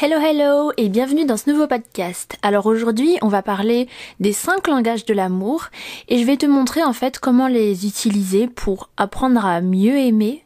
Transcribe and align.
Hello 0.00 0.16
hello 0.20 0.70
et 0.76 0.88
bienvenue 0.88 1.24
dans 1.24 1.36
ce 1.36 1.50
nouveau 1.50 1.66
podcast. 1.66 2.36
Alors 2.42 2.66
aujourd'hui 2.66 3.18
on 3.20 3.26
va 3.26 3.42
parler 3.42 3.88
des 4.20 4.32
5 4.32 4.68
langages 4.68 5.04
de 5.04 5.12
l'amour 5.12 5.64
et 6.08 6.20
je 6.20 6.24
vais 6.24 6.36
te 6.36 6.46
montrer 6.46 6.84
en 6.84 6.92
fait 6.92 7.18
comment 7.18 7.48
les 7.48 7.84
utiliser 7.84 8.46
pour 8.46 8.90
apprendre 8.96 9.44
à 9.44 9.60
mieux 9.60 9.96
aimer 9.96 10.44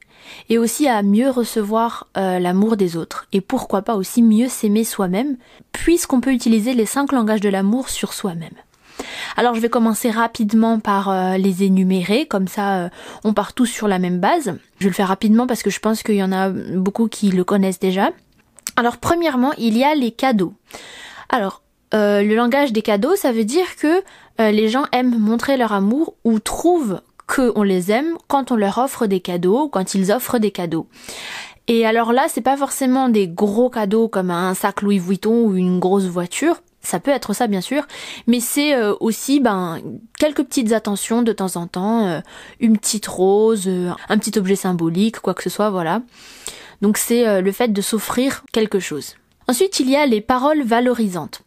et 0.48 0.56
aussi 0.56 0.88
à 0.88 1.02
mieux 1.02 1.28
recevoir 1.28 2.06
euh, 2.16 2.38
l'amour 2.38 2.78
des 2.78 2.96
autres 2.96 3.26
et 3.32 3.42
pourquoi 3.42 3.82
pas 3.82 3.94
aussi 3.94 4.22
mieux 4.22 4.48
s'aimer 4.48 4.84
soi-même 4.84 5.36
puisqu'on 5.70 6.22
peut 6.22 6.32
utiliser 6.32 6.72
les 6.72 6.86
5 6.86 7.12
langages 7.12 7.42
de 7.42 7.50
l'amour 7.50 7.90
sur 7.90 8.14
soi-même. 8.14 8.54
Alors 9.36 9.54
je 9.54 9.60
vais 9.60 9.68
commencer 9.68 10.10
rapidement 10.10 10.80
par 10.80 11.10
euh, 11.10 11.36
les 11.36 11.62
énumérer, 11.62 12.24
comme 12.24 12.48
ça 12.48 12.84
euh, 12.84 12.88
on 13.22 13.34
part 13.34 13.52
tous 13.52 13.66
sur 13.66 13.86
la 13.86 13.98
même 13.98 14.18
base. 14.18 14.54
Je 14.78 14.84
vais 14.84 14.90
le 14.90 14.94
faire 14.94 15.08
rapidement 15.08 15.46
parce 15.46 15.62
que 15.62 15.68
je 15.68 15.80
pense 15.80 16.02
qu'il 16.02 16.14
y 16.14 16.22
en 16.22 16.32
a 16.32 16.48
beaucoup 16.48 17.08
qui 17.08 17.30
le 17.30 17.44
connaissent 17.44 17.80
déjà. 17.80 18.12
Alors 18.76 18.98
premièrement, 18.98 19.52
il 19.58 19.76
y 19.76 19.84
a 19.84 19.94
les 19.94 20.10
cadeaux. 20.10 20.54
Alors, 21.28 21.62
euh, 21.94 22.22
le 22.22 22.34
langage 22.34 22.72
des 22.72 22.82
cadeaux, 22.82 23.16
ça 23.16 23.32
veut 23.32 23.44
dire 23.44 23.76
que 23.76 24.02
euh, 24.40 24.50
les 24.50 24.68
gens 24.68 24.84
aiment 24.92 25.18
montrer 25.18 25.56
leur 25.56 25.72
amour 25.72 26.14
ou 26.24 26.38
trouvent 26.38 27.00
qu'on 27.26 27.62
les 27.62 27.92
aime 27.92 28.16
quand 28.28 28.50
on 28.50 28.56
leur 28.56 28.78
offre 28.78 29.06
des 29.06 29.20
cadeaux, 29.20 29.68
quand 29.68 29.94
ils 29.94 30.10
offrent 30.10 30.38
des 30.38 30.50
cadeaux. 30.50 30.86
Et 31.68 31.86
alors 31.86 32.12
là, 32.12 32.26
c'est 32.28 32.40
pas 32.40 32.56
forcément 32.56 33.08
des 33.08 33.28
gros 33.28 33.70
cadeaux 33.70 34.08
comme 34.08 34.30
un 34.30 34.54
sac 34.54 34.82
Louis 34.82 34.98
Vuitton 34.98 35.46
ou 35.46 35.54
une 35.54 35.78
grosse 35.78 36.06
voiture. 36.06 36.56
Ça 36.80 36.98
peut 36.98 37.12
être 37.12 37.32
ça 37.32 37.46
bien 37.46 37.60
sûr, 37.60 37.86
mais 38.26 38.40
c'est 38.40 38.74
euh, 38.74 38.94
aussi 38.98 39.38
ben 39.38 39.80
quelques 40.18 40.42
petites 40.42 40.72
attentions 40.72 41.22
de 41.22 41.32
temps 41.32 41.54
en 41.54 41.68
temps, 41.68 42.20
une 42.58 42.76
petite 42.76 43.06
rose, 43.06 43.68
un 44.08 44.18
petit 44.18 44.36
objet 44.36 44.56
symbolique, 44.56 45.20
quoi 45.20 45.34
que 45.34 45.44
ce 45.44 45.50
soit, 45.50 45.70
voilà. 45.70 46.02
Donc 46.82 46.98
c'est 46.98 47.26
euh, 47.26 47.40
le 47.40 47.52
fait 47.52 47.72
de 47.72 47.80
s'offrir 47.80 48.44
quelque 48.52 48.80
chose. 48.80 49.14
Ensuite, 49.48 49.80
il 49.80 49.90
y 49.90 49.96
a 49.96 50.06
les 50.06 50.20
paroles 50.20 50.62
valorisantes. 50.62 51.42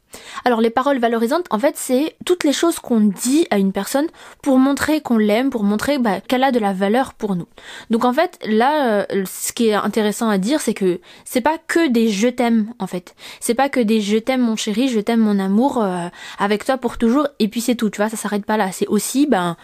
Alors 0.46 0.62
les 0.62 0.70
paroles 0.70 1.00
valorisantes, 1.00 1.46
en 1.50 1.60
fait, 1.60 1.76
c'est 1.78 2.16
toutes 2.26 2.44
les 2.44 2.54
choses 2.54 2.80
qu'on 2.80 3.02
dit 3.02 3.48
à 3.52 3.58
une 3.58 3.72
personne 3.72 4.08
pour 4.42 4.58
montrer 4.58 5.02
qu'on 5.02 5.18
l'aime, 5.18 5.50
pour 5.50 5.64
montrer 5.64 5.98
bah, 5.98 6.22
qu'elle 6.22 6.44
a 6.44 6.52
de 6.52 6.60
la 6.60 6.74
valeur 6.74 7.14
pour 7.14 7.36
nous. 7.36 7.48
Donc 7.90 8.06
en 8.06 8.14
fait, 8.14 8.40
là, 8.46 9.02
euh, 9.12 9.26
ce 9.26 9.52
qui 9.54 9.68
est 9.68 9.74
intéressant 9.74 10.30
à 10.30 10.38
dire, 10.38 10.62
c'est 10.62 10.74
que 10.74 11.00
c'est 11.26 11.42
pas 11.42 11.58
que 11.68 11.90
des 11.90 12.10
je 12.10 12.28
t'aime, 12.28 12.74
en 12.80 12.88
fait. 12.88 13.16
C'est 13.40 13.56
pas 13.56 13.70
que 13.70 13.80
des 13.80 14.02
je 14.02 14.18
t'aime 14.18 14.42
mon 14.42 14.56
chéri, 14.56 14.88
je 14.88 15.00
t'aime 15.00 15.22
mon 15.22 15.40
amour, 15.40 15.82
euh, 15.82 16.08
avec 16.40 16.66
toi 16.66 16.78
pour 16.78 16.98
toujours, 16.98 17.28
et 17.40 17.48
puis 17.48 17.62
c'est 17.62 17.76
tout, 17.76 17.90
tu 17.90 17.98
vois, 17.98 18.10
ça 18.10 18.18
s'arrête 18.18 18.46
pas 18.46 18.58
là. 18.58 18.72
C'est 18.72 18.88
aussi, 18.88 19.28
ben, 19.28 19.58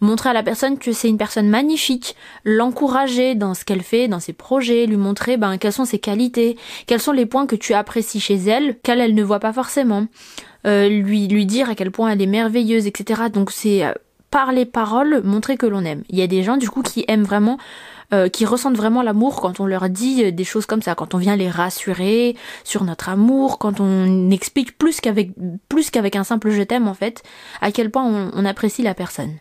montrer 0.00 0.30
à 0.30 0.32
la 0.32 0.42
personne 0.42 0.78
que 0.78 0.92
c'est 0.92 1.08
une 1.08 1.18
personne 1.18 1.48
magnifique, 1.48 2.16
l'encourager 2.44 3.34
dans 3.34 3.54
ce 3.54 3.64
qu'elle 3.64 3.82
fait, 3.82 4.08
dans 4.08 4.20
ses 4.20 4.32
projets, 4.32 4.86
lui 4.86 4.96
montrer 4.96 5.36
ben, 5.36 5.58
quelles 5.58 5.72
sont 5.72 5.84
ses 5.84 5.98
qualités, 5.98 6.56
quels 6.86 7.00
sont 7.00 7.12
les 7.12 7.26
points 7.26 7.46
que 7.46 7.56
tu 7.56 7.74
apprécies 7.74 8.20
chez 8.20 8.36
elle, 8.36 8.78
qu'elle 8.80 9.00
elle 9.00 9.14
ne 9.14 9.22
voit 9.22 9.40
pas 9.40 9.52
forcément, 9.52 10.06
euh, 10.66 10.88
lui 10.88 11.28
lui 11.28 11.46
dire 11.46 11.70
à 11.70 11.74
quel 11.74 11.90
point 11.90 12.10
elle 12.10 12.22
est 12.22 12.26
merveilleuse, 12.26 12.86
etc. 12.86 13.22
Donc 13.32 13.50
c'est 13.50 13.84
euh, 13.84 13.92
par 14.30 14.52
les 14.52 14.66
paroles 14.66 15.22
montrer 15.24 15.56
que 15.56 15.66
l'on 15.66 15.84
aime. 15.84 16.02
Il 16.10 16.18
y 16.18 16.22
a 16.22 16.26
des 16.26 16.42
gens 16.42 16.56
du 16.56 16.68
coup 16.68 16.82
qui 16.82 17.04
aiment 17.08 17.24
vraiment 17.24 17.58
euh, 18.12 18.28
qui 18.28 18.44
ressentent 18.44 18.76
vraiment 18.76 19.02
l'amour 19.02 19.40
quand 19.40 19.58
on 19.58 19.66
leur 19.66 19.88
dit 19.88 20.32
des 20.32 20.44
choses 20.44 20.66
comme 20.66 20.82
ça, 20.82 20.94
quand 20.94 21.14
on 21.14 21.18
vient 21.18 21.34
les 21.34 21.48
rassurer 21.48 22.36
sur 22.62 22.84
notre 22.84 23.08
amour, 23.08 23.58
quand 23.58 23.80
on 23.80 24.30
explique 24.30 24.78
plus 24.78 25.00
qu'avec 25.00 25.30
plus 25.68 25.90
qu'avec 25.90 26.14
un 26.14 26.22
simple 26.22 26.50
je 26.50 26.62
t'aime 26.62 26.86
en 26.86 26.94
fait, 26.94 27.22
à 27.60 27.72
quel 27.72 27.90
point 27.90 28.30
on 28.32 28.44
apprécie 28.44 28.82
la 28.82 28.94
personne. 28.94 29.38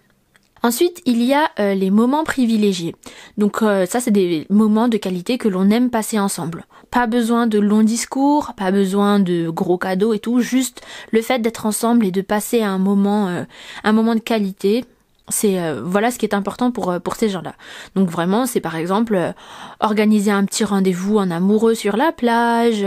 Ensuite, 0.66 1.04
il 1.06 1.22
y 1.22 1.32
a 1.32 1.52
euh, 1.60 1.76
les 1.76 1.92
moments 1.92 2.24
privilégiés. 2.24 2.96
Donc 3.38 3.62
euh, 3.62 3.86
ça, 3.86 4.00
c'est 4.00 4.10
des 4.10 4.48
moments 4.50 4.88
de 4.88 4.98
qualité 4.98 5.38
que 5.38 5.48
l'on 5.48 5.70
aime 5.70 5.92
passer 5.92 6.18
ensemble. 6.18 6.66
Pas 6.90 7.06
besoin 7.06 7.46
de 7.46 7.60
longs 7.60 7.84
discours, 7.84 8.52
pas 8.58 8.72
besoin 8.72 9.20
de 9.20 9.48
gros 9.48 9.78
cadeaux 9.78 10.12
et 10.12 10.18
tout, 10.18 10.40
juste 10.40 10.82
le 11.12 11.22
fait 11.22 11.38
d'être 11.38 11.68
ensemble 11.68 12.04
et 12.04 12.10
de 12.10 12.22
passer 12.22 12.64
un 12.64 12.80
moment, 12.80 13.28
euh, 13.28 13.44
un 13.84 13.92
moment 13.92 14.16
de 14.16 14.22
qualité. 14.22 14.86
C'est 15.30 15.60
voilà 15.82 16.10
ce 16.10 16.18
qui 16.18 16.26
est 16.26 16.34
important 16.36 16.72
pour 16.72 17.00
pour 17.04 17.16
ces 17.16 17.30
gens-là. 17.30 17.54
Donc 17.96 18.10
vraiment, 18.10 18.46
c'est 18.48 18.60
par 18.60 18.76
exemple 18.76 19.34
organiser 19.80 20.30
un 20.30 20.46
petit 20.46 20.64
rendez-vous 20.64 21.18
en 21.18 21.32
amoureux 21.32 21.74
sur 21.74 21.98
la 21.98 22.12
plage, 22.12 22.86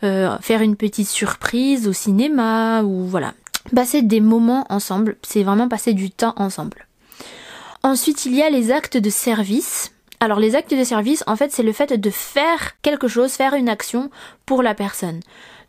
faire 0.00 0.62
une 0.62 0.76
petite 0.76 1.08
surprise 1.08 1.88
au 1.88 1.92
cinéma 1.92 2.84
ou 2.84 3.06
voilà, 3.06 3.34
passer 3.74 4.02
des 4.02 4.20
moments 4.20 4.66
ensemble, 4.68 5.16
c'est 5.22 5.42
vraiment 5.42 5.68
passer 5.68 5.94
du 5.94 6.12
temps 6.12 6.34
ensemble. 6.36 6.87
Ensuite, 7.82 8.26
il 8.26 8.34
y 8.34 8.42
a 8.42 8.50
les 8.50 8.72
actes 8.72 8.96
de 8.96 9.10
service. 9.10 9.92
Alors 10.20 10.40
les 10.40 10.56
actes 10.56 10.74
de 10.74 10.84
service, 10.84 11.22
en 11.26 11.36
fait, 11.36 11.52
c'est 11.52 11.62
le 11.62 11.72
fait 11.72 11.92
de 11.92 12.10
faire 12.10 12.80
quelque 12.82 13.08
chose, 13.08 13.32
faire 13.32 13.54
une 13.54 13.68
action 13.68 14.10
pour 14.46 14.62
la 14.62 14.74
personne. 14.74 15.20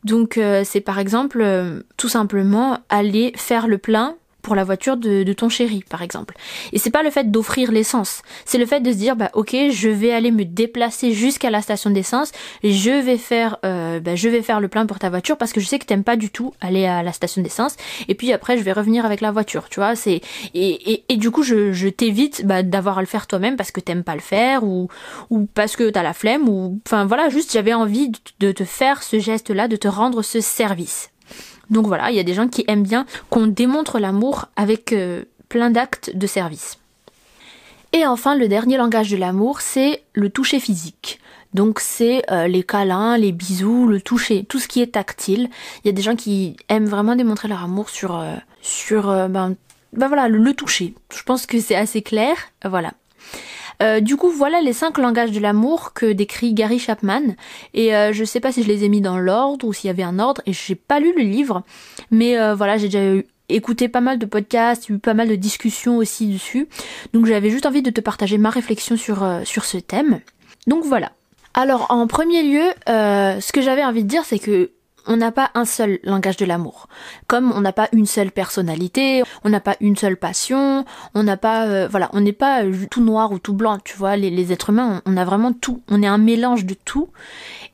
Donc 0.04 0.38
euh, 0.38 0.64
c'est 0.66 0.82
par 0.82 0.98
exemple 0.98 1.42
euh, 1.42 1.82
tout 1.98 2.10
simplement 2.10 2.80
aller 2.90 3.34
faire 3.36 3.68
le 3.68 3.78
plein 3.78 4.16
pour 4.42 4.56
la 4.56 4.64
voiture 4.64 4.98
de, 4.98 5.24
de, 5.24 5.34
ton 5.34 5.50
chéri, 5.50 5.84
par 5.90 6.02
exemple. 6.02 6.36
Et 6.74 6.80
c'est 6.80 6.90
pas 6.90 7.04
le 7.04 7.10
fait 7.10 7.32
d'offrir 7.32 7.72
l'essence, 7.72 8.22
c'est 8.46 8.58
le 8.58 8.66
fait 8.66 8.80
de 8.80 8.92
se 8.92 8.98
dire 8.98 9.16
bah 9.16 9.30
ok, 9.34 9.56
je 9.72 9.90
vais 9.90 10.12
aller 10.12 10.32
me 10.32 10.46
déplacer 10.46 11.12
jusqu'à 11.12 11.50
la 11.50 11.62
station 11.62 11.90
d'essence, 11.90 12.32
je 12.64 13.02
vais 13.02 13.18
faire, 13.18 13.58
euh, 13.66 14.00
bah, 14.00 14.16
je 14.16 14.30
vais 14.30 14.42
faire 14.42 14.60
le 14.60 14.68
plein 14.68 14.86
pour 14.86 15.00
ta 15.00 15.10
voiture 15.10 15.38
parce 15.38 15.54
que 15.54 15.60
je 15.60 15.66
sais 15.66 15.80
que 15.80 15.86
t'aimes 15.86 16.04
pas 16.04 16.16
du 16.16 16.30
tout 16.30 16.54
aller 16.62 16.86
à 16.86 17.04
la 17.04 17.12
station 17.12 17.42
d'essence. 17.42 17.76
Et 18.08 18.16
puis 18.16 18.34
après, 18.34 18.58
je 18.58 18.64
vais 18.64 18.72
revenir 18.74 19.06
avec 19.06 19.22
la 19.22 19.32
voiture, 19.32 19.70
tu 19.70 19.80
vois. 19.80 19.96
C'est 19.96 20.22
et, 20.54 20.92
et, 20.92 21.04
et, 21.10 21.18
du 21.18 21.32
coup, 21.32 21.44
je, 21.44 21.72
je 21.74 21.90
t'évite 21.90 22.46
bah, 22.46 22.64
d'avoir 22.64 22.98
à 22.98 23.02
le 23.02 23.08
faire 23.08 23.28
toi-même 23.28 23.56
parce 23.56 23.72
que 23.72 23.80
t'aimes 23.80 24.04
pas 24.04 24.16
le 24.16 24.22
faire 24.22 24.64
ou 24.64 24.88
ou 25.30 25.46
parce 25.46 25.76
que 25.76 25.90
t'as 25.90 26.04
la 26.04 26.14
flemme 26.14 26.48
ou 26.48 26.80
enfin 26.88 27.06
voilà, 27.06 27.30
juste 27.30 27.52
j'avais 27.54 27.74
envie 27.74 28.12
de 28.40 28.52
te 28.52 28.64
faire 28.64 29.04
ce 29.04 29.20
geste-là, 29.20 29.68
de 29.68 29.76
te 29.76 29.88
rendre 29.88 30.22
ce 30.22 30.42
service. 30.42 31.12
Donc 31.70 31.88
voilà, 31.88 32.12
il 32.12 32.16
y 32.16 32.20
a 32.20 32.24
des 32.24 32.34
gens 32.34 32.48
qui 32.48 32.64
aiment 32.68 32.84
bien 32.84 33.06
qu'on 33.30 33.48
démontre 33.48 34.00
l'amour 34.00 34.46
avec 34.56 34.94
euh, 34.94 35.24
plein 35.50 35.70
d'actes 35.70 36.16
de 36.16 36.28
service. 36.28 36.78
Et 37.94 38.06
enfin, 38.06 38.36
le 38.36 38.48
dernier 38.48 38.78
langage 38.78 39.10
de 39.10 39.18
l'amour, 39.18 39.62
c'est 39.62 40.04
le 40.14 40.30
toucher 40.30 40.60
physique. 40.60 41.20
Donc 41.54 41.80
c'est 41.80 42.22
euh, 42.32 42.48
les 42.48 42.64
câlins, 42.64 43.18
les 43.18 43.32
bisous, 43.32 43.88
le 43.88 44.02
toucher, 44.02 44.44
tout 44.44 44.60
ce 44.60 44.68
qui 44.68 44.82
est 44.82 44.94
tactile. 44.94 45.50
Il 45.84 45.88
y 45.88 45.90
a 45.90 45.94
des 45.94 46.02
gens 46.02 46.16
qui 46.16 46.56
aiment 46.70 46.86
vraiment 46.86 47.16
démontrer 47.16 47.48
leur 47.48 47.64
amour 47.64 47.90
sur 47.90 48.20
euh, 48.20 48.36
sur 48.62 49.08
ben, 49.30 49.56
ben 49.94 50.08
voilà 50.08 50.28
le, 50.28 50.38
le, 50.38 50.54
toucher. 50.54 50.94
Je 51.12 51.24
pense 51.24 51.48
que 51.48 51.60
c'est 51.60 51.76
assez 51.76 52.04
clair. 52.04 52.36
Voilà. 52.64 52.94
Euh, 53.82 54.00
du 54.00 54.18
coup, 54.18 54.30
voilà 54.30 54.62
les 54.62 54.74
cinq 54.74 54.98
langages 54.98 55.32
de 55.32 55.40
l'amour 55.40 55.94
que 55.94 56.12
décrit 56.12 56.54
Gary 56.54 56.80
Chapman. 56.80 57.36
Et 57.74 57.96
euh, 57.96 58.12
je 58.14 58.24
sais 58.24 58.40
pas 58.40 58.52
si 58.52 58.64
je 58.64 58.68
les 58.68 58.84
ai 58.84 58.90
mis 58.90 59.02
dans 59.02 59.18
l'ordre 59.18 59.68
ou 59.68 59.74
s'il 59.74 59.88
y 59.88 59.92
avait 59.92 60.04
un 60.04 60.20
ordre. 60.20 60.42
Et 60.46 60.54
j'ai 60.54 60.76
pas 60.76 61.00
lu 61.00 61.14
le 61.16 61.24
livre, 61.24 61.64
mais 62.12 62.38
euh, 62.38 62.56
voilà, 62.56 62.78
j'ai 62.78 62.88
déjà 62.88 63.22
écouté 63.48 63.88
pas 63.88 64.02
mal 64.02 64.20
de 64.20 64.26
podcasts, 64.26 64.90
eu 64.90 65.00
pas 65.00 65.14
mal 65.14 65.28
de 65.28 65.36
discussions 65.36 65.98
aussi 65.98 66.28
dessus. 66.28 66.68
Donc 67.14 67.26
j'avais 67.26 67.50
juste 67.50 67.66
envie 67.66 67.82
de 67.82 67.90
te 67.90 68.02
partager 68.02 68.38
ma 68.38 68.50
réflexion 68.50 68.96
sur 68.96 69.28
sur 69.44 69.66
ce 69.66 69.78
thème. 69.78 70.20
Donc 70.68 70.84
voilà. 70.84 71.12
Alors 71.56 71.88
en 71.90 72.06
premier 72.06 72.44
lieu, 72.44 72.70
ce 72.86 73.52
que 73.52 73.62
j'avais 73.62 73.84
envie 73.84 74.04
de 74.04 74.08
dire, 74.08 74.24
c'est 74.24 74.38
que 74.38 74.70
on 75.10 75.18
n'a 75.18 75.32
pas 75.32 75.50
un 75.56 75.66
seul 75.66 76.00
langage 76.04 76.38
de 76.38 76.46
l'amour. 76.46 76.88
Comme 77.28 77.52
on 77.52 77.62
n'a 77.62 77.74
pas 77.74 77.90
une 77.92 78.06
seule 78.06 78.32
personnalité, 78.32 79.24
on 79.44 79.50
n'a 79.50 79.60
pas 79.60 79.76
une 79.82 79.98
seule 79.98 80.16
passion, 80.16 80.86
on 81.16 81.24
n'a 81.24 81.36
pas, 81.36 81.66
euh, 81.66 81.88
voilà, 81.90 82.10
on 82.14 82.22
n'est 82.22 82.32
pas 82.32 82.62
tout 82.90 83.04
noir 83.04 83.32
ou 83.32 83.40
tout 83.40 83.54
blanc, 83.54 83.80
tu 83.84 83.98
vois. 83.98 84.16
Les, 84.16 84.54
êtres 84.54 84.70
humains, 84.70 85.02
on, 85.06 85.18
a 85.18 85.26
vraiment 85.26 85.52
tout. 85.52 85.82
On 85.90 86.04
est 86.04 86.08
un 86.08 86.20
mélange 86.20 86.66
de 86.66 86.76
tout. 86.76 87.10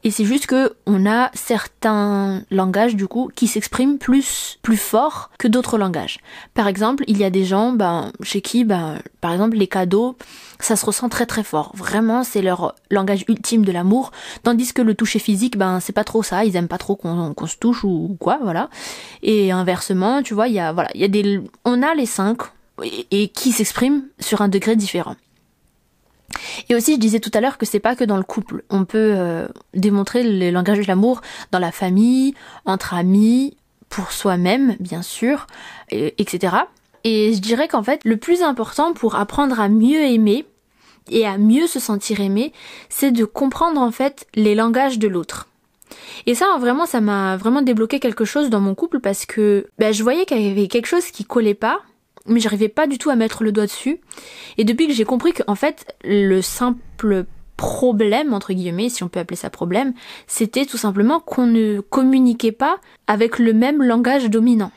Et 0.05 0.11
c'est 0.11 0.23
juste 0.23 0.47
que 0.47 0.75
on 0.85 1.05
a 1.05 1.29
certains 1.33 2.43
langages 2.51 2.95
du 2.95 3.07
coup 3.07 3.29
qui 3.35 3.47
s'expriment 3.47 3.97
plus 3.97 4.59
plus 4.61 4.77
fort 4.77 5.31
que 5.37 5.47
d'autres 5.47 5.77
langages. 5.77 6.19
Par 6.53 6.67
exemple, 6.67 7.03
il 7.07 7.17
y 7.17 7.23
a 7.23 7.29
des 7.29 7.43
gens 7.43 7.71
ben 7.71 8.11
chez 8.21 8.41
qui 8.41 8.63
ben 8.63 8.99
par 9.19 9.33
exemple 9.33 9.57
les 9.57 9.67
cadeaux, 9.67 10.15
ça 10.59 10.75
se 10.75 10.85
ressent 10.85 11.09
très 11.09 11.25
très 11.25 11.43
fort. 11.43 11.71
Vraiment, 11.75 12.23
c'est 12.23 12.41
leur 12.41 12.75
langage 12.89 13.25
ultime 13.27 13.65
de 13.65 13.71
l'amour, 13.71 14.11
tandis 14.43 14.73
que 14.73 14.81
le 14.81 14.95
toucher 14.95 15.19
physique 15.19 15.57
ben 15.57 15.79
c'est 15.79 15.93
pas 15.93 16.03
trop 16.03 16.23
ça, 16.23 16.45
ils 16.45 16.55
aiment 16.55 16.67
pas 16.67 16.77
trop 16.77 16.95
qu'on 16.95 17.47
se 17.47 17.57
touche 17.57 17.83
ou 17.83 18.15
quoi, 18.19 18.39
voilà. 18.41 18.69
Et 19.21 19.51
inversement, 19.51 20.21
tu 20.21 20.33
vois, 20.33 20.47
il 20.47 20.53
y 20.53 20.59
a 20.59 20.71
voilà, 20.71 20.89
il 20.95 21.01
y 21.01 21.05
a 21.05 21.07
des 21.07 21.41
on 21.63 21.83
a 21.83 21.93
les 21.93 22.05
cinq 22.05 22.37
et, 23.11 23.29
qui 23.29 23.51
s'expriment 23.51 24.03
sur 24.19 24.41
un 24.41 24.47
degré 24.47 24.75
différent. 24.75 25.15
Et 26.69 26.75
aussi, 26.75 26.95
je 26.95 26.99
disais 26.99 27.19
tout 27.19 27.31
à 27.33 27.39
l'heure 27.39 27.57
que 27.57 27.65
c'est 27.65 27.79
pas 27.79 27.95
que 27.95 28.03
dans 28.03 28.17
le 28.17 28.23
couple. 28.23 28.63
On 28.69 28.83
peut 28.83 29.13
euh, 29.15 29.47
démontrer 29.73 30.23
le 30.23 30.51
langage 30.51 30.79
de 30.79 30.87
l'amour 30.87 31.21
dans 31.51 31.59
la 31.59 31.71
famille, 31.71 32.33
entre 32.65 32.93
amis, 32.93 33.55
pour 33.89 34.11
soi-même, 34.11 34.75
bien 34.79 35.01
sûr, 35.01 35.47
et, 35.89 36.21
etc. 36.21 36.55
Et 37.05 37.33
je 37.33 37.39
dirais 37.39 37.67
qu'en 37.67 37.83
fait, 37.83 38.01
le 38.03 38.17
plus 38.17 38.41
important 38.41 38.93
pour 38.93 39.15
apprendre 39.15 39.59
à 39.59 39.69
mieux 39.69 40.01
aimer 40.01 40.45
et 41.11 41.25
à 41.25 41.37
mieux 41.37 41.67
se 41.67 41.79
sentir 41.79 42.19
aimé, 42.19 42.51
c'est 42.89 43.11
de 43.11 43.25
comprendre 43.25 43.79
en 43.79 43.91
fait 43.91 44.27
les 44.33 44.55
langages 44.55 44.99
de 44.99 45.07
l'autre. 45.07 45.47
Et 46.25 46.33
ça, 46.33 46.47
vraiment, 46.59 46.87
ça 46.87 47.01
m'a 47.01 47.37
vraiment 47.37 47.61
débloqué 47.61 47.99
quelque 47.99 48.25
chose 48.25 48.49
dans 48.49 48.59
mon 48.59 48.73
couple 48.73 48.99
parce 48.99 49.27
que 49.27 49.67
ben, 49.77 49.93
je 49.93 50.01
voyais 50.01 50.25
qu'il 50.25 50.41
y 50.41 50.49
avait 50.49 50.67
quelque 50.67 50.87
chose 50.87 51.05
qui 51.05 51.23
collait 51.23 51.53
pas 51.53 51.79
mais 52.27 52.39
j'arrivais 52.39 52.69
pas 52.69 52.87
du 52.87 52.97
tout 52.97 53.09
à 53.09 53.15
mettre 53.15 53.43
le 53.43 53.51
doigt 53.51 53.67
dessus. 53.67 54.01
Et 54.57 54.63
depuis 54.63 54.87
que 54.87 54.93
j'ai 54.93 55.05
compris 55.05 55.33
qu'en 55.33 55.53
fait, 55.53 55.95
le 56.03 56.41
simple 56.41 57.25
problème, 57.55 58.33
entre 58.33 58.53
guillemets, 58.53 58.89
si 58.89 59.03
on 59.03 59.09
peut 59.09 59.19
appeler 59.19 59.37
ça 59.37 59.49
problème, 59.49 59.93
c'était 60.27 60.65
tout 60.65 60.77
simplement 60.77 61.19
qu'on 61.19 61.45
ne 61.45 61.79
communiquait 61.81 62.51
pas 62.51 62.79
avec 63.07 63.39
le 63.39 63.53
même 63.53 63.81
langage 63.81 64.29
dominant. 64.29 64.71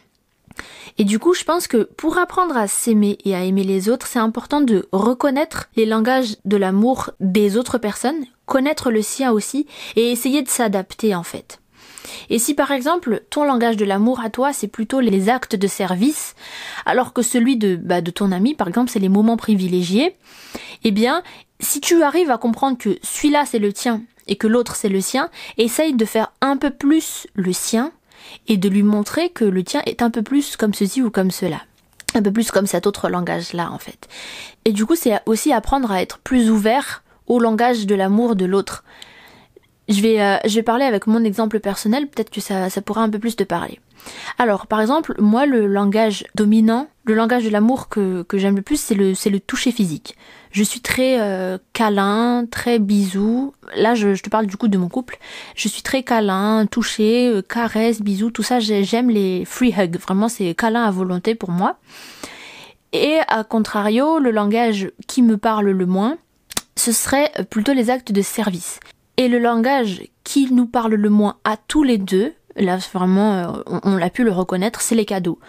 Et 1.00 1.04
du 1.04 1.20
coup, 1.20 1.32
je 1.32 1.44
pense 1.44 1.68
que 1.68 1.84
pour 1.96 2.18
apprendre 2.18 2.56
à 2.56 2.66
s'aimer 2.66 3.18
et 3.24 3.36
à 3.36 3.44
aimer 3.44 3.62
les 3.62 3.88
autres, 3.88 4.08
c'est 4.08 4.18
important 4.18 4.60
de 4.60 4.88
reconnaître 4.90 5.68
les 5.76 5.86
langages 5.86 6.36
de 6.44 6.56
l'amour 6.56 7.10
des 7.20 7.56
autres 7.56 7.78
personnes, 7.78 8.24
connaître 8.46 8.90
le 8.90 9.00
sien 9.00 9.30
aussi, 9.30 9.66
et 9.94 10.10
essayer 10.10 10.42
de 10.42 10.48
s'adapter 10.48 11.14
en 11.14 11.22
fait. 11.22 11.60
Et 12.30 12.38
si 12.38 12.54
par 12.54 12.72
exemple 12.72 13.22
ton 13.30 13.44
langage 13.44 13.76
de 13.76 13.84
l'amour 13.84 14.20
à 14.20 14.30
toi 14.30 14.52
c'est 14.52 14.66
plutôt 14.66 15.00
les 15.00 15.28
actes 15.28 15.56
de 15.56 15.66
service, 15.66 16.34
alors 16.86 17.12
que 17.12 17.22
celui 17.22 17.56
de, 17.56 17.76
bah, 17.76 18.00
de 18.00 18.10
ton 18.10 18.32
ami 18.32 18.54
par 18.54 18.66
exemple 18.66 18.90
c'est 18.90 18.98
les 18.98 19.08
moments 19.08 19.36
privilégiés, 19.36 20.16
eh 20.84 20.90
bien 20.90 21.22
si 21.60 21.80
tu 21.80 22.02
arrives 22.02 22.30
à 22.30 22.38
comprendre 22.38 22.78
que 22.78 22.98
celui-là 23.02 23.44
c'est 23.46 23.58
le 23.58 23.72
tien 23.72 24.02
et 24.26 24.36
que 24.36 24.46
l'autre 24.46 24.74
c'est 24.74 24.88
le 24.88 25.00
sien, 25.00 25.28
essaye 25.58 25.94
de 25.94 26.04
faire 26.04 26.32
un 26.40 26.56
peu 26.56 26.70
plus 26.70 27.26
le 27.34 27.52
sien 27.52 27.92
et 28.46 28.56
de 28.56 28.68
lui 28.68 28.82
montrer 28.82 29.30
que 29.30 29.44
le 29.44 29.64
tien 29.64 29.82
est 29.86 30.02
un 30.02 30.10
peu 30.10 30.22
plus 30.22 30.56
comme 30.56 30.74
ceci 30.74 31.02
ou 31.02 31.10
comme 31.10 31.30
cela. 31.30 31.62
Un 32.14 32.22
peu 32.22 32.32
plus 32.32 32.50
comme 32.50 32.66
cet 32.66 32.86
autre 32.86 33.08
langage-là 33.08 33.70
en 33.70 33.78
fait. 33.78 34.08
Et 34.64 34.72
du 34.72 34.86
coup 34.86 34.96
c'est 34.96 35.20
aussi 35.26 35.52
apprendre 35.52 35.90
à 35.90 36.02
être 36.02 36.18
plus 36.18 36.50
ouvert 36.50 37.02
au 37.26 37.38
langage 37.38 37.86
de 37.86 37.94
l'amour 37.94 38.36
de 38.36 38.44
l'autre. 38.44 38.84
Je 39.88 40.02
vais, 40.02 40.20
euh, 40.20 40.36
je 40.44 40.54
vais 40.54 40.62
parler 40.62 40.84
avec 40.84 41.06
mon 41.06 41.24
exemple 41.24 41.60
personnel, 41.60 42.08
peut-être 42.08 42.30
que 42.30 42.40
ça, 42.40 42.68
ça 42.68 42.82
pourra 42.82 43.02
un 43.02 43.08
peu 43.08 43.18
plus 43.18 43.36
te 43.36 43.44
parler. 43.44 43.80
Alors, 44.38 44.66
par 44.66 44.80
exemple, 44.80 45.14
moi, 45.18 45.46
le 45.46 45.66
langage 45.66 46.24
dominant, 46.34 46.88
le 47.04 47.14
langage 47.14 47.44
de 47.44 47.48
l'amour 47.48 47.88
que, 47.88 48.22
que 48.22 48.36
j'aime 48.38 48.56
le 48.56 48.62
plus, 48.62 48.78
c'est 48.78 48.94
le, 48.94 49.14
c'est 49.14 49.30
le 49.30 49.40
toucher 49.40 49.72
physique. 49.72 50.16
Je 50.50 50.62
suis 50.62 50.80
très 50.80 51.20
euh, 51.20 51.58
câlin, 51.72 52.46
très 52.50 52.78
bisou. 52.78 53.54
Là, 53.76 53.94
je, 53.94 54.14
je, 54.14 54.22
te 54.22 54.30
parle 54.30 54.46
du 54.46 54.56
coup 54.56 54.68
de 54.68 54.78
mon 54.78 54.88
couple. 54.88 55.18
Je 55.54 55.68
suis 55.68 55.82
très 55.82 56.02
câlin, 56.02 56.66
toucher, 56.66 57.28
euh, 57.28 57.42
caresse, 57.42 58.02
bisou, 58.02 58.30
tout 58.30 58.42
ça. 58.42 58.60
J'aime 58.60 59.10
les 59.10 59.44
free 59.44 59.74
hugs. 59.76 59.98
Vraiment, 59.98 60.28
c'est 60.28 60.54
câlin 60.54 60.84
à 60.84 60.90
volonté 60.90 61.34
pour 61.34 61.50
moi. 61.50 61.78
Et 62.92 63.18
à 63.28 63.44
contrario, 63.44 64.18
le 64.18 64.30
langage 64.30 64.90
qui 65.06 65.22
me 65.22 65.36
parle 65.36 65.70
le 65.70 65.86
moins, 65.86 66.16
ce 66.76 66.92
serait 66.92 67.30
plutôt 67.50 67.72
les 67.72 67.90
actes 67.90 68.12
de 68.12 68.22
service. 68.22 68.80
Et 69.18 69.26
le 69.26 69.40
langage 69.40 70.04
qui 70.22 70.50
nous 70.52 70.66
parle 70.66 70.94
le 70.94 71.10
moins 71.10 71.38
à 71.42 71.56
tous 71.56 71.82
les 71.82 71.98
deux, 71.98 72.32
là 72.54 72.78
vraiment 72.94 73.34
euh, 73.34 73.78
on, 73.82 73.96
l'a 73.96 74.10
pu 74.10 74.22
le 74.22 74.30
reconnaître, 74.30 74.80
c'est 74.80 74.94
les 74.94 75.04
cadeaux. 75.04 75.40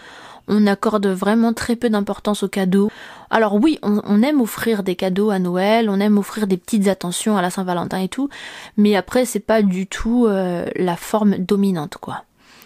On 0.47 0.65
accorde 0.65 1.05
vraiment 1.05 1.53
très 1.53 1.75
peu 1.75 1.87
d'importance 1.87 2.41
aux 2.41 2.47
cadeaux. 2.47 2.89
Alors 3.29 3.53
oui, 3.53 3.77
on, 3.83 4.01
on, 4.05 4.23
aime 4.23 4.41
offrir 4.41 4.81
des 4.81 4.95
cadeaux 4.95 5.29
à 5.29 5.37
Noël, 5.37 5.87
on 5.87 5.99
aime 5.99 6.17
offrir 6.17 6.47
des 6.47 6.57
petites 6.57 6.87
attentions 6.87 7.37
à 7.37 7.43
la 7.43 7.51
Saint-Valentin 7.51 7.99
et 7.99 8.07
tout, 8.07 8.27
mais 8.75 8.95
après 8.95 9.25
c'est 9.25 9.39
pas 9.39 9.61
du 9.61 9.85
tout 9.85 10.25
euh, 10.25 10.65
la 10.75 10.95
forme 10.95 11.37
dominante 11.37 11.97
quoi. 12.01 12.23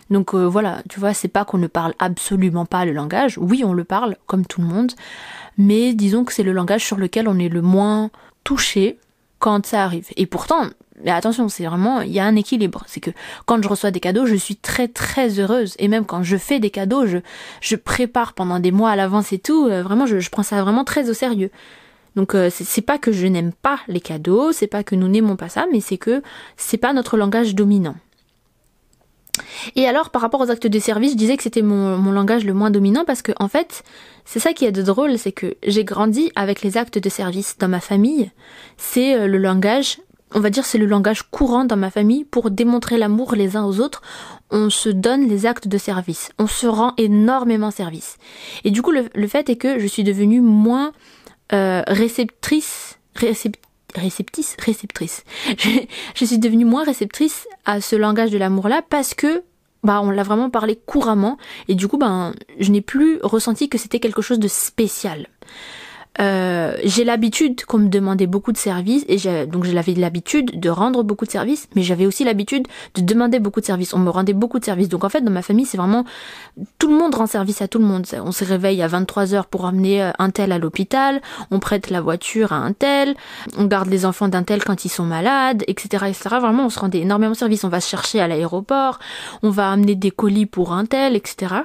Donc 0.10 0.34
euh, 0.34 0.46
voilà, 0.46 0.84
tu 0.90 1.02
vois, 1.02 1.14
c'est 1.14 1.28
pas 1.28 1.44
qu'on 1.44 1.58
ne 1.58 1.68
parle 1.68 1.96
absolument 2.00 2.66
pas 2.66 2.86
le 2.86 2.94
langage. 2.94 3.38
Oui, 3.38 3.64
on 3.66 3.74
le 3.74 3.84
parle 3.84 4.16
comme 4.26 4.46
tout 4.46 4.62
le 4.62 4.68
monde, 4.68 4.94
mais 5.58 5.94
disons 5.94 6.24
que 6.24 6.32
c'est 6.32 6.44
le 6.44 6.54
langage 6.54 6.86
sur 6.86 6.96
lequel 6.96 7.28
on 7.28 7.40
est 7.40 7.50
le 7.50 7.62
moins 7.62 8.10
touché 8.46 9.00
quand 9.40 9.66
ça 9.66 9.84
arrive. 9.84 10.08
Et 10.16 10.26
pourtant, 10.26 10.68
mais 11.04 11.12
attention, 11.12 11.50
c'est 11.50 11.66
vraiment, 11.66 12.02
il 12.02 12.12
y 12.12 12.20
a 12.20 12.26
un 12.26 12.36
équilibre. 12.36 12.84
C'est 12.88 13.00
que 13.00 13.12
quand 13.46 13.62
je 13.62 13.68
reçois 13.68 13.92
des 13.92 14.00
cadeaux, 14.00 14.26
je 14.26 14.36
suis 14.36 14.56
très 14.56 14.88
très 14.88 15.40
heureuse. 15.40 15.76
Et 15.80 15.88
même 15.88 16.06
quand 16.06 16.24
je 16.24 16.38
fais 16.38 16.60
des 16.60 16.70
cadeaux, 16.70 17.06
je, 17.06 17.18
je 17.62 17.76
prépare 17.76 18.34
pendant 18.34 18.60
des 18.60 18.72
mois 18.72 18.92
à 18.92 18.96
l'avance 18.96 19.34
et 19.34 19.40
tout. 19.40 19.68
Euh, 19.68 19.84
vraiment, 19.84 20.06
je, 20.06 20.30
prends 20.30 20.44
ça 20.44 20.62
vraiment 20.62 20.84
très 20.84 21.10
au 21.10 21.14
sérieux. 21.14 21.52
Donc 22.16 22.36
euh, 22.36 22.50
c'est 22.52 22.82
pas 22.82 23.00
que 23.00 23.12
je 23.12 23.26
n'aime 23.26 23.52
pas 23.54 23.80
les 23.88 24.00
cadeaux, 24.00 24.52
c'est 24.52 24.68
pas 24.68 24.84
que 24.84 24.96
nous 24.96 25.08
n'aimons 25.08 25.36
pas 25.36 25.50
ça, 25.50 25.66
mais 25.72 25.82
c'est 25.82 25.98
que 25.98 26.22
c'est 26.58 26.78
pas 26.78 26.94
notre 26.94 27.18
langage 27.18 27.56
dominant. 27.56 27.96
Et 29.76 29.88
alors, 29.88 30.12
par 30.12 30.22
rapport 30.22 30.42
aux 30.42 30.52
actes 30.52 30.68
de 30.68 30.80
service, 30.80 31.14
je 31.14 31.18
disais 31.18 31.38
que 31.38 31.44
c'était 31.44 31.64
mon, 31.64 31.98
mon, 31.98 32.12
langage 32.12 32.46
le 32.46 32.54
moins 32.54 32.70
dominant 32.70 33.04
parce 33.04 33.24
que, 33.24 33.32
en 33.40 33.48
fait, 33.48 33.84
c'est 34.26 34.40
ça 34.40 34.54
qui 34.54 34.66
est 34.66 34.72
de 34.72 34.84
drôle, 34.84 35.18
c'est 35.18 35.32
que 35.32 35.56
j'ai 35.66 35.84
grandi 35.84 36.32
avec 36.36 36.62
les 36.62 36.78
actes 36.78 37.00
de 37.00 37.10
service 37.10 37.58
dans 37.58 37.68
ma 37.68 37.80
famille. 37.80 38.30
C'est 38.78 39.16
euh, 39.16 39.28
le 39.28 39.40
langage 39.40 39.98
on 40.34 40.40
va 40.40 40.50
dire 40.50 40.66
c'est 40.66 40.78
le 40.78 40.86
langage 40.86 41.24
courant 41.24 41.66
dans 41.66 41.78
ma 41.78 41.90
famille 41.90 42.24
pour 42.26 42.52
démontrer 42.52 42.98
l'amour 42.98 43.36
les 43.36 43.56
uns 43.56 43.66
aux 43.66 43.80
autres. 43.80 44.02
On 44.52 44.70
se 44.70 44.90
donne 44.90 45.28
les 45.28 45.46
actes 45.46 45.68
de 45.68 45.78
service. 45.78 46.32
On 46.40 46.48
se 46.48 46.68
rend 46.68 46.94
énormément 46.98 47.72
service. 47.72 48.18
Et 48.64 48.72
du 48.72 48.82
coup, 48.82 48.92
le, 48.92 49.10
le 49.14 49.28
fait 49.28 49.50
est 49.50 49.56
que 49.56 49.80
je 49.80 49.88
suis 49.88 50.04
devenue 50.04 50.42
moins 50.42 50.92
euh, 51.54 51.84
réceptrice, 51.88 52.98
récept, 53.16 53.60
réceptrice, 53.96 54.56
réceptrice. 54.60 55.24
Je, 56.16 56.26
suis 56.26 56.40
devenue 56.40 56.66
moins 56.66 56.84
réceptrice 56.84 57.48
à 57.66 57.80
ce 57.80 57.96
langage 57.96 58.32
de 58.32 58.38
l'amour-là 58.38 58.82
parce 58.90 59.14
que 59.14 59.44
bah 59.84 60.02
on 60.02 60.10
l'a 60.10 60.24
vraiment 60.24 60.50
parlé 60.50 60.80
couramment 60.86 61.38
et 61.68 61.76
du 61.76 61.90
coup 61.90 61.98
ben 61.98 62.34
je 62.58 62.72
n'ai 62.72 62.80
plus 62.80 63.20
ressenti 63.22 63.68
que 63.68 63.78
c'était 63.78 64.00
quelque 64.00 64.22
chose 64.22 64.40
de 64.40 64.48
spécial. 64.48 65.28
Euh, 66.22 66.78
j'ai 66.84 67.04
l'habitude 67.04 67.66
qu'on 67.66 67.80
me 67.80 67.88
demandait 67.88 68.28
beaucoup 68.28 68.52
de 68.52 68.58
services 68.58 69.04
et 69.08 69.18
donc 69.48 69.66
j'avais 69.66 69.94
l'habitude 69.94 70.60
de 70.60 70.70
rendre 70.70 71.04
beaucoup 71.04 71.26
de 71.26 71.32
services, 71.32 71.68
mais 71.76 71.82
j'avais 71.82 72.06
aussi 72.06 72.24
l'habitude 72.24 72.68
de 72.96 73.02
demander 73.02 73.40
beaucoup 73.40 73.62
de 73.62 73.66
services. 73.66 73.94
On 73.94 74.00
me 74.00 74.10
rendait 74.10 74.34
beaucoup 74.34 74.60
de 74.60 74.66
services. 74.66 74.90
Donc 74.90 75.04
en 75.04 75.10
fait, 75.10 75.22
dans 75.22 75.32
ma 75.32 75.42
famille, 75.42 75.66
c'est 75.66 75.78
vraiment 75.78 76.06
tout 76.78 76.88
le 76.88 76.96
monde 76.96 77.16
rend 77.16 77.28
service 77.28 77.62
à 77.62 77.68
tout 77.68 77.80
le 77.80 77.86
monde. 77.86 78.06
On 78.24 78.32
se 78.32 78.44
réveille 78.44 78.82
à 78.82 78.88
23 78.88 79.34
heures 79.34 79.48
pour 79.48 79.66
amener 79.66 80.04
euh, 80.04 80.12
un 80.20 80.30
tel 80.30 80.52
à 80.52 80.60
l'hôpital, 80.60 81.22
on 81.52 81.60
prête 81.60 81.90
la 81.90 82.02
voiture 82.02 82.54
à 82.54 82.58
un 82.58 82.74
tel, 82.74 83.16
on 83.58 83.66
garde 83.66 83.90
les 83.90 84.06
enfants 84.06 84.28
d'un 84.28 84.44
tel 84.44 84.64
quand 84.64 84.86
ils 84.86 84.90
sont 84.90 85.06
malades, 85.06 85.64
etc., 85.68 86.06
etc. 86.08 86.38
Vraiment, 86.40 86.66
on 86.66 86.70
se 86.70 86.80
rendait 86.80 87.00
énormément 87.00 87.34
de 87.34 87.38
services. 87.38 87.64
On 87.64 87.70
va 87.70 87.82
se 87.82 87.90
chercher 87.90 88.20
à 88.20 88.28
l'aéroport, 88.28 89.00
on 89.42 89.50
va 89.50 89.72
amener 89.72 89.96
des 89.96 90.12
colis 90.12 90.46
pour 90.46 90.74
un 90.74 90.86
tel, 90.86 91.16
etc. 91.16 91.56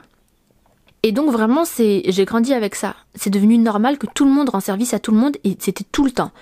Et 1.03 1.13
donc 1.13 1.31
vraiment, 1.31 1.65
c'est, 1.65 2.03
j'ai 2.07 2.25
grandi 2.25 2.53
avec 2.53 2.75
ça. 2.75 2.97
C'est 3.15 3.31
devenu 3.31 3.59
normal 3.59 3.99
que 3.99 4.07
tout 4.13 4.25
le 4.25 4.31
monde 4.31 4.49
rend 4.49 4.61
service 4.61 4.95
à 4.95 4.99
tout 4.99 5.13
le 5.13 5.19
monde 5.19 5.37
et 5.45 5.57
c'était 5.59 5.85
tout 5.91 6.05
le 6.05 6.11
temps. 6.11 6.33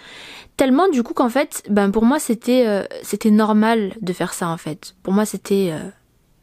Tellement 0.57 0.89
du 0.89 1.03
coup 1.03 1.13
qu'en 1.13 1.29
fait, 1.29 1.63
ben 1.69 1.91
pour 1.91 2.05
moi 2.05 2.19
c'était 2.19 2.65
euh, 2.67 2.85
c'était 3.03 3.31
normal 3.31 3.95
de 4.01 4.13
faire 4.15 4.33
ça 4.33 4.49
en 4.49 4.57
fait. 4.57 4.95
Pour 5.03 5.13
moi 5.13 5.27
c'était 5.27 5.69
euh, 5.73 5.91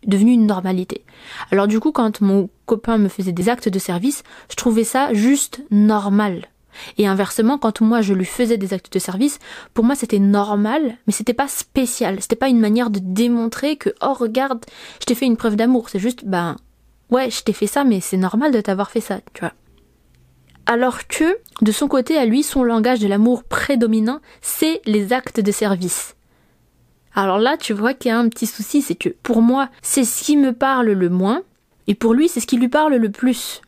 devenu 0.06 0.34
une 0.34 0.46
normalité. 0.46 1.04
Alors 1.50 1.66
du 1.66 1.80
coup 1.80 1.92
quand 1.92 2.22
mon 2.22 2.48
copain 2.68 3.00
me 3.00 3.08
faisait 3.08 3.32
des 3.32 3.50
actes 3.50 3.70
de 3.70 3.80
service, 3.80 4.22
je 4.52 4.56
trouvais 4.56 4.84
ça 4.84 5.12
juste 5.14 5.64
normal. 5.72 6.50
Et 7.00 7.08
inversement, 7.08 7.58
quand 7.58 7.82
moi 7.82 8.02
je 8.02 8.14
lui 8.14 8.26
faisais 8.26 8.58
des 8.58 8.74
actes 8.74 8.94
de 8.94 9.00
service, 9.00 9.40
pour 9.74 9.84
moi 9.84 9.96
c'était 9.96 10.20
normal, 10.20 10.98
mais 11.08 11.14
c'était 11.14 11.34
pas 11.34 11.48
spécial. 11.48 12.18
C'était 12.20 12.36
pas 12.36 12.50
une 12.50 12.60
manière 12.60 12.92
de 12.92 13.00
démontrer 13.02 13.78
que 13.78 13.90
oh 14.04 14.14
regarde, 14.14 14.64
je 15.00 15.06
t'ai 15.06 15.16
fait 15.16 15.26
une 15.26 15.38
preuve 15.38 15.56
d'amour. 15.56 15.90
C'est 15.90 15.98
juste 15.98 16.24
ben 16.24 16.56
ouais, 17.14 17.30
je 17.30 17.44
t'ai 17.44 17.54
fait 17.54 17.68
ça, 17.68 17.84
mais 17.84 18.02
c'est 18.02 18.18
normal 18.18 18.52
de 18.52 18.62
t'avoir 18.62 18.92
fait 18.92 19.02
ça, 19.02 19.22
tu 19.34 19.42
vois. 19.42 19.54
Alors 20.66 21.08
que, 21.08 21.38
de 21.62 21.72
son 21.72 21.88
côté, 21.88 22.18
à 22.18 22.26
lui, 22.26 22.42
son 22.42 22.64
langage 22.64 23.00
de 23.00 23.08
l'amour 23.08 23.44
prédominant, 23.44 24.20
c'est 24.42 24.82
les 24.86 25.14
actes 25.14 25.40
de 25.40 25.52
service. 25.52 26.16
Alors 27.16 27.38
là, 27.38 27.58
tu 27.58 27.74
vois 27.74 27.94
qu'il 27.94 28.10
y 28.10 28.12
a 28.12 28.18
un 28.18 28.30
petit 28.30 28.48
souci, 28.48 28.82
c'est 28.82 28.96
que 28.96 29.10
pour 29.10 29.42
moi, 29.42 29.70
c'est 29.82 30.04
ce 30.04 30.24
qui 30.24 30.38
me 30.38 30.54
parle 30.54 30.92
le 30.92 31.10
moins, 31.10 31.44
et 31.88 31.96
pour 31.96 32.14
lui, 32.14 32.28
c'est 32.28 32.40
ce 32.40 32.48
qui 32.48 32.58
lui 32.58 32.70
parle 32.70 32.96
le 32.96 33.12
plus. 33.12 33.62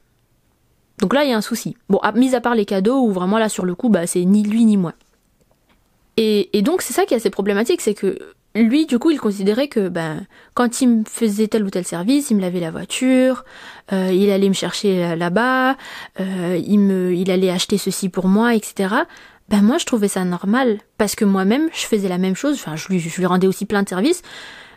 Donc 1.00 1.14
là, 1.14 1.26
il 1.26 1.30
y 1.30 1.34
a 1.34 1.38
un 1.38 1.42
souci. 1.42 1.76
Bon, 1.90 2.00
mis 2.16 2.34
à 2.34 2.42
part 2.42 2.56
les 2.56 2.66
cadeaux, 2.66 3.02
où 3.02 3.12
vraiment 3.12 3.38
là, 3.38 3.50
sur 3.50 3.66
le 3.66 3.76
coup, 3.76 3.90
bah, 3.90 4.08
c'est 4.08 4.24
ni 4.24 4.44
lui 4.44 4.66
ni 4.66 4.78
moi. 4.78 4.94
Et, 6.18 6.58
et 6.58 6.62
donc, 6.62 6.82
c'est 6.82 6.94
ça 6.94 7.06
qui 7.06 7.14
est 7.14 7.18
assez 7.18 7.30
problématique, 7.30 7.82
c'est 7.82 7.94
que 7.94 8.18
lui, 8.56 8.86
du 8.86 9.00
coup, 9.00 9.12
il 9.12 9.20
considérait 9.20 9.68
que 9.68 9.90
ben, 9.90 10.26
quand 10.54 10.82
il 10.82 10.90
me 10.90 11.04
faisait 11.04 11.48
tel 11.48 11.64
ou 11.64 11.70
tel 11.70 11.86
service, 11.86 12.32
il 12.32 12.38
me 12.38 12.42
lavait 12.42 12.60
la 12.60 12.72
voiture, 12.72 13.44
euh, 13.92 14.12
il 14.14 14.30
allait 14.32 14.50
me 14.50 14.54
chercher 14.54 15.16
là-bas, 15.16 15.76
euh, 16.20 16.60
il, 16.66 16.80
me, 16.80 17.14
il 17.14 17.30
allait 17.32 17.50
acheter 17.50 17.78
ceci 17.78 18.10
pour 18.10 18.28
moi, 18.28 18.56
etc. 18.56 18.96
Ben 19.50 19.62
moi, 19.62 19.78
je 19.78 19.86
trouvais 19.86 20.08
ça 20.08 20.24
normal 20.24 20.80
parce 20.98 21.16
que 21.16 21.26
moi-même, 21.26 21.70
je 21.74 21.86
faisais 21.86 22.10
la 22.10 22.18
même 22.18 22.36
chose. 22.36 22.56
Enfin, 22.56 22.76
je 22.76 22.88
lui, 22.88 23.00
je 23.00 23.16
lui 23.16 23.26
rendais 23.26 23.48
aussi 23.48 23.66
plein 23.66 23.84
de 23.84 23.90
services, 23.90 24.22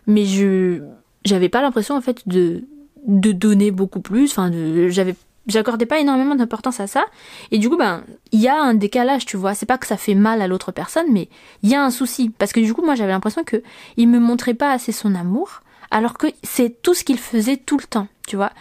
mais 0.06 0.24
je 0.24 0.82
j'avais 1.24 1.48
pas 1.48 1.62
l'impression 1.62 1.96
en 1.96 2.00
fait 2.00 2.26
de 2.26 2.64
de 3.06 3.32
donner 3.32 3.70
beaucoup 3.70 4.00
plus. 4.00 4.30
Enfin, 4.30 4.50
j'avais 4.88 5.14
j'accordais 5.48 5.86
pas 5.86 5.98
énormément 5.98 6.34
d'importance 6.34 6.80
à 6.80 6.86
ça. 6.86 7.06
Et 7.50 7.58
du 7.58 7.68
coup, 7.68 7.76
ben, 7.76 8.04
il 8.32 8.40
y 8.40 8.48
a 8.48 8.60
un 8.60 8.74
décalage, 8.74 9.26
tu 9.26 9.36
vois. 9.36 9.54
C'est 9.54 9.66
pas 9.66 9.78
que 9.78 9.86
ça 9.86 9.96
fait 9.96 10.14
mal 10.14 10.40
à 10.42 10.46
l'autre 10.46 10.72
personne, 10.72 11.06
mais 11.10 11.28
il 11.62 11.70
y 11.70 11.74
a 11.74 11.82
un 11.82 11.90
souci. 11.90 12.30
Parce 12.30 12.52
que 12.52 12.60
du 12.60 12.74
coup, 12.74 12.84
moi, 12.84 12.94
j'avais 12.94 13.12
l'impression 13.12 13.42
que 13.44 13.62
il 13.96 14.08
me 14.08 14.20
montrait 14.20 14.54
pas 14.54 14.70
assez 14.70 14.92
son 14.92 15.14
amour, 15.14 15.62
alors 15.90 16.18
que 16.18 16.26
c'est 16.42 16.82
tout 16.82 16.94
ce 16.94 17.02
qu'il 17.02 17.18
faisait 17.18 17.56
tout 17.56 17.78
le 17.78 17.84
temps, 17.84 18.08
tu 18.26 18.36
vois. 18.36 18.52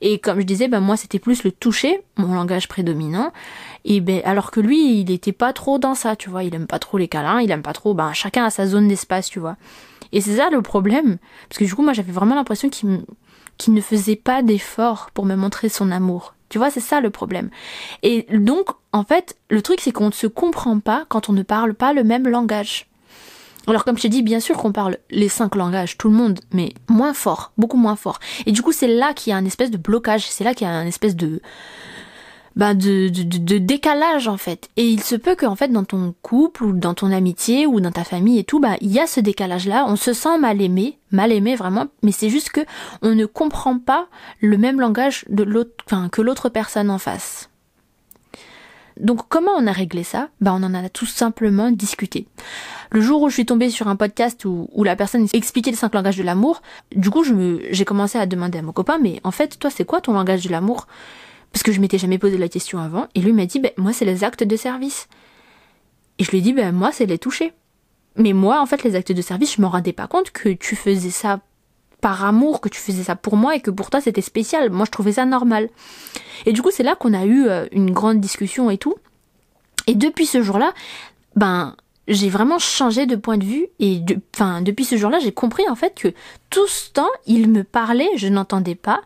Et 0.00 0.18
comme 0.18 0.40
je 0.40 0.46
disais, 0.46 0.68
ben, 0.68 0.80
moi, 0.80 0.96
c'était 0.96 1.20
plus 1.20 1.44
le 1.44 1.52
toucher, 1.52 2.02
mon 2.16 2.34
langage 2.34 2.68
prédominant. 2.68 3.32
Et 3.84 4.00
ben, 4.00 4.20
alors 4.24 4.50
que 4.50 4.60
lui, 4.60 5.00
il 5.00 5.10
était 5.10 5.32
pas 5.32 5.52
trop 5.52 5.78
dans 5.78 5.94
ça, 5.94 6.16
tu 6.16 6.28
vois. 6.28 6.44
Il 6.44 6.54
aime 6.54 6.66
pas 6.66 6.78
trop 6.80 6.98
les 6.98 7.08
câlins, 7.08 7.40
il 7.40 7.50
aime 7.50 7.62
pas 7.62 7.72
trop, 7.72 7.94
ben, 7.94 8.12
chacun 8.12 8.44
a 8.44 8.50
sa 8.50 8.66
zone 8.66 8.88
d'espace, 8.88 9.28
tu 9.28 9.38
vois. 9.38 9.56
Et 10.12 10.20
c'est 10.20 10.36
ça 10.36 10.50
le 10.50 10.60
problème. 10.60 11.18
Parce 11.48 11.58
que 11.58 11.64
du 11.64 11.74
coup, 11.74 11.82
moi, 11.82 11.92
j'avais 11.92 12.12
vraiment 12.12 12.34
l'impression 12.34 12.68
qu'il 12.68 13.04
qui 13.58 13.70
ne 13.70 13.80
faisait 13.80 14.16
pas 14.16 14.42
d'efforts 14.42 15.10
pour 15.12 15.24
me 15.24 15.34
montrer 15.34 15.68
son 15.68 15.90
amour. 15.90 16.34
Tu 16.48 16.58
vois, 16.58 16.70
c'est 16.70 16.80
ça 16.80 17.00
le 17.00 17.10
problème. 17.10 17.50
Et 18.02 18.26
donc, 18.30 18.66
en 18.92 19.04
fait, 19.04 19.36
le 19.48 19.62
truc, 19.62 19.80
c'est 19.80 19.92
qu'on 19.92 20.08
ne 20.08 20.12
se 20.12 20.26
comprend 20.26 20.78
pas 20.80 21.06
quand 21.08 21.28
on 21.28 21.32
ne 21.32 21.42
parle 21.42 21.74
pas 21.74 21.92
le 21.92 22.04
même 22.04 22.28
langage. 22.28 22.86
Alors 23.66 23.84
comme 23.84 23.96
je 23.96 24.02
t'ai 24.02 24.08
dit, 24.08 24.22
bien 24.22 24.40
sûr 24.40 24.56
qu'on 24.56 24.72
parle 24.72 24.98
les 25.10 25.28
cinq 25.28 25.54
langages, 25.54 25.96
tout 25.96 26.08
le 26.08 26.16
monde, 26.16 26.40
mais 26.52 26.74
moins 26.88 27.14
fort, 27.14 27.52
beaucoup 27.58 27.76
moins 27.76 27.94
fort. 27.96 28.18
Et 28.44 28.52
du 28.52 28.60
coup, 28.60 28.72
c'est 28.72 28.88
là 28.88 29.14
qu'il 29.14 29.30
y 29.30 29.34
a 29.34 29.36
un 29.36 29.44
espèce 29.44 29.70
de 29.70 29.76
blocage, 29.76 30.26
c'est 30.28 30.42
là 30.42 30.52
qu'il 30.52 30.66
y 30.66 30.70
a 30.70 30.74
un 30.74 30.86
espèce 30.86 31.14
de, 31.14 31.40
bah 32.56 32.74
de, 32.74 33.08
de, 33.08 33.58
décalage 33.58 34.28
en 34.28 34.36
fait. 34.36 34.68
Et 34.76 34.86
il 34.88 35.02
se 35.02 35.16
peut 35.16 35.36
qu'en 35.36 35.56
fait 35.56 35.68
dans 35.68 35.84
ton 35.84 36.14
couple 36.22 36.64
ou 36.64 36.72
dans 36.72 36.94
ton 36.94 37.12
amitié 37.12 37.66
ou 37.66 37.80
dans 37.80 37.92
ta 37.92 38.04
famille 38.04 38.38
et 38.38 38.44
tout, 38.44 38.60
bah 38.60 38.76
il 38.80 38.92
y 38.92 39.00
a 39.00 39.06
ce 39.06 39.20
décalage 39.20 39.66
là. 39.66 39.84
On 39.88 39.96
se 39.96 40.12
sent 40.12 40.38
mal 40.38 40.60
aimé, 40.60 40.98
mal 41.10 41.32
aimé 41.32 41.56
vraiment, 41.56 41.86
mais 42.02 42.12
c'est 42.12 42.30
juste 42.30 42.50
que 42.50 42.60
on 43.02 43.14
ne 43.14 43.26
comprend 43.26 43.78
pas 43.78 44.06
le 44.40 44.58
même 44.58 44.80
langage 44.80 45.24
de 45.28 45.42
l'autre, 45.42 45.84
enfin, 45.86 46.08
que 46.08 46.22
l'autre 46.22 46.48
personne 46.48 46.90
en 46.90 46.98
face. 46.98 47.48
Donc 49.00 49.20
comment 49.28 49.52
on 49.56 49.66
a 49.66 49.72
réglé 49.72 50.04
ça? 50.04 50.28
Bah 50.40 50.52
on 50.54 50.62
en 50.62 50.74
a 50.74 50.88
tout 50.88 51.06
simplement 51.06 51.70
discuté. 51.70 52.26
Le 52.90 53.00
jour 53.00 53.22
où 53.22 53.30
je 53.30 53.34
suis 53.34 53.46
tombée 53.46 53.70
sur 53.70 53.88
un 53.88 53.96
podcast 53.96 54.44
où, 54.44 54.68
où 54.72 54.84
la 54.84 54.96
personne 54.96 55.26
expliquait 55.32 55.70
les 55.70 55.76
cinq 55.76 55.94
langages 55.94 56.18
de 56.18 56.22
l'amour, 56.22 56.60
du 56.94 57.08
coup 57.08 57.24
je 57.24 57.32
me, 57.32 57.62
j'ai 57.70 57.86
commencé 57.86 58.18
à 58.18 58.26
demander 58.26 58.58
à 58.58 58.62
mon 58.62 58.72
copain, 58.72 58.98
mais 58.98 59.20
en 59.24 59.30
fait 59.30 59.58
toi 59.58 59.70
c'est 59.70 59.86
quoi 59.86 60.02
ton 60.02 60.12
langage 60.12 60.44
de 60.44 60.50
l'amour? 60.50 60.86
Parce 61.52 61.62
que 61.62 61.72
je 61.72 61.80
m'étais 61.80 61.98
jamais 61.98 62.18
posé 62.18 62.38
la 62.38 62.48
question 62.48 62.78
avant, 62.78 63.06
et 63.14 63.20
lui 63.20 63.32
m'a 63.32 63.46
dit, 63.46 63.60
ben, 63.60 63.72
moi 63.76 63.92
c'est 63.92 64.04
les 64.04 64.24
actes 64.24 64.44
de 64.44 64.56
service. 64.56 65.08
Et 66.18 66.24
je 66.24 66.30
lui 66.30 66.38
ai 66.38 66.40
dit, 66.40 66.52
ben, 66.52 66.72
moi 66.72 66.90
c'est 66.92 67.06
les 67.06 67.18
toucher. 67.18 67.52
Mais 68.16 68.32
moi, 68.32 68.60
en 68.60 68.66
fait, 68.66 68.84
les 68.84 68.94
actes 68.94 69.12
de 69.12 69.22
service, 69.22 69.56
je 69.56 69.62
me 69.62 69.66
rendais 69.66 69.92
pas 69.92 70.06
compte 70.06 70.30
que 70.30 70.50
tu 70.50 70.76
faisais 70.76 71.10
ça 71.10 71.40
par 72.00 72.24
amour, 72.24 72.60
que 72.60 72.68
tu 72.68 72.80
faisais 72.80 73.04
ça 73.04 73.16
pour 73.16 73.36
moi 73.36 73.54
et 73.54 73.60
que 73.60 73.70
pour 73.70 73.88
toi 73.88 74.00
c'était 74.00 74.20
spécial. 74.20 74.70
Moi, 74.70 74.84
je 74.84 74.90
trouvais 74.90 75.12
ça 75.12 75.24
normal. 75.24 75.70
Et 76.44 76.52
du 76.52 76.60
coup, 76.60 76.70
c'est 76.70 76.82
là 76.82 76.96
qu'on 76.96 77.14
a 77.14 77.24
eu 77.24 77.46
euh, 77.46 77.66
une 77.70 77.92
grande 77.92 78.20
discussion 78.20 78.70
et 78.70 78.76
tout. 78.76 78.96
Et 79.86 79.94
depuis 79.94 80.26
ce 80.26 80.42
jour-là, 80.42 80.74
ben, 81.36 81.76
j'ai 82.08 82.28
vraiment 82.28 82.58
changé 82.58 83.06
de 83.06 83.16
point 83.16 83.38
de 83.38 83.44
vue 83.44 83.68
et 83.78 84.02
enfin, 84.34 84.62
depuis 84.62 84.84
ce 84.84 84.96
jour-là, 84.96 85.20
j'ai 85.20 85.32
compris 85.32 85.68
en 85.68 85.76
fait 85.76 85.94
que 85.94 86.08
tout 86.50 86.66
ce 86.66 86.90
temps, 86.90 87.10
il 87.26 87.48
me 87.48 87.62
parlait, 87.62 88.10
je 88.16 88.28
n'entendais 88.28 88.74
pas, 88.74 89.00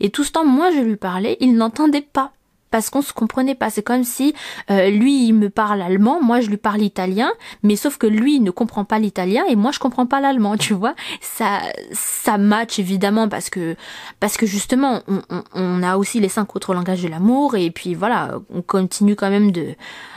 et 0.00 0.10
tout 0.10 0.24
ce 0.24 0.32
temps, 0.32 0.44
moi, 0.44 0.70
je 0.70 0.80
lui 0.80 0.96
parlais, 0.96 1.36
il 1.40 1.54
n'entendait 1.54 2.02
pas. 2.02 2.32
Parce 2.70 2.88
qu'on 2.88 3.02
se 3.02 3.12
comprenait 3.12 3.56
pas. 3.56 3.68
C'est 3.68 3.82
comme 3.82 4.04
si 4.04 4.32
euh, 4.70 4.90
lui 4.90 5.26
il 5.26 5.32
me 5.32 5.50
parle 5.50 5.82
allemand, 5.82 6.22
moi 6.22 6.40
je 6.40 6.48
lui 6.48 6.56
parle 6.56 6.82
italien, 6.82 7.32
mais 7.64 7.74
sauf 7.74 7.98
que 7.98 8.06
lui 8.06 8.36
il 8.36 8.44
ne 8.44 8.52
comprend 8.52 8.84
pas 8.84 9.00
l'italien 9.00 9.42
et 9.48 9.56
moi 9.56 9.72
je 9.72 9.80
comprends 9.80 10.06
pas 10.06 10.20
l'allemand, 10.20 10.56
tu 10.58 10.74
vois. 10.74 10.94
Ça 11.20 11.62
ça 11.90 12.38
match 12.38 12.78
évidemment 12.78 13.28
parce 13.28 13.50
que 13.50 13.74
parce 14.20 14.36
que 14.36 14.46
justement 14.46 15.02
on, 15.08 15.42
on, 15.52 15.82
a 15.82 15.96
aussi 15.96 16.20
les 16.20 16.28
cinq 16.28 16.54
autres 16.54 16.72
langages 16.72 17.02
de 17.02 17.08
l'amour 17.08 17.56
et 17.56 17.72
puis 17.72 17.94
voilà 17.94 18.38
on 18.50 18.62
continue 18.62 19.16
quand 19.16 19.30
même 19.30 19.50
de 19.50 19.74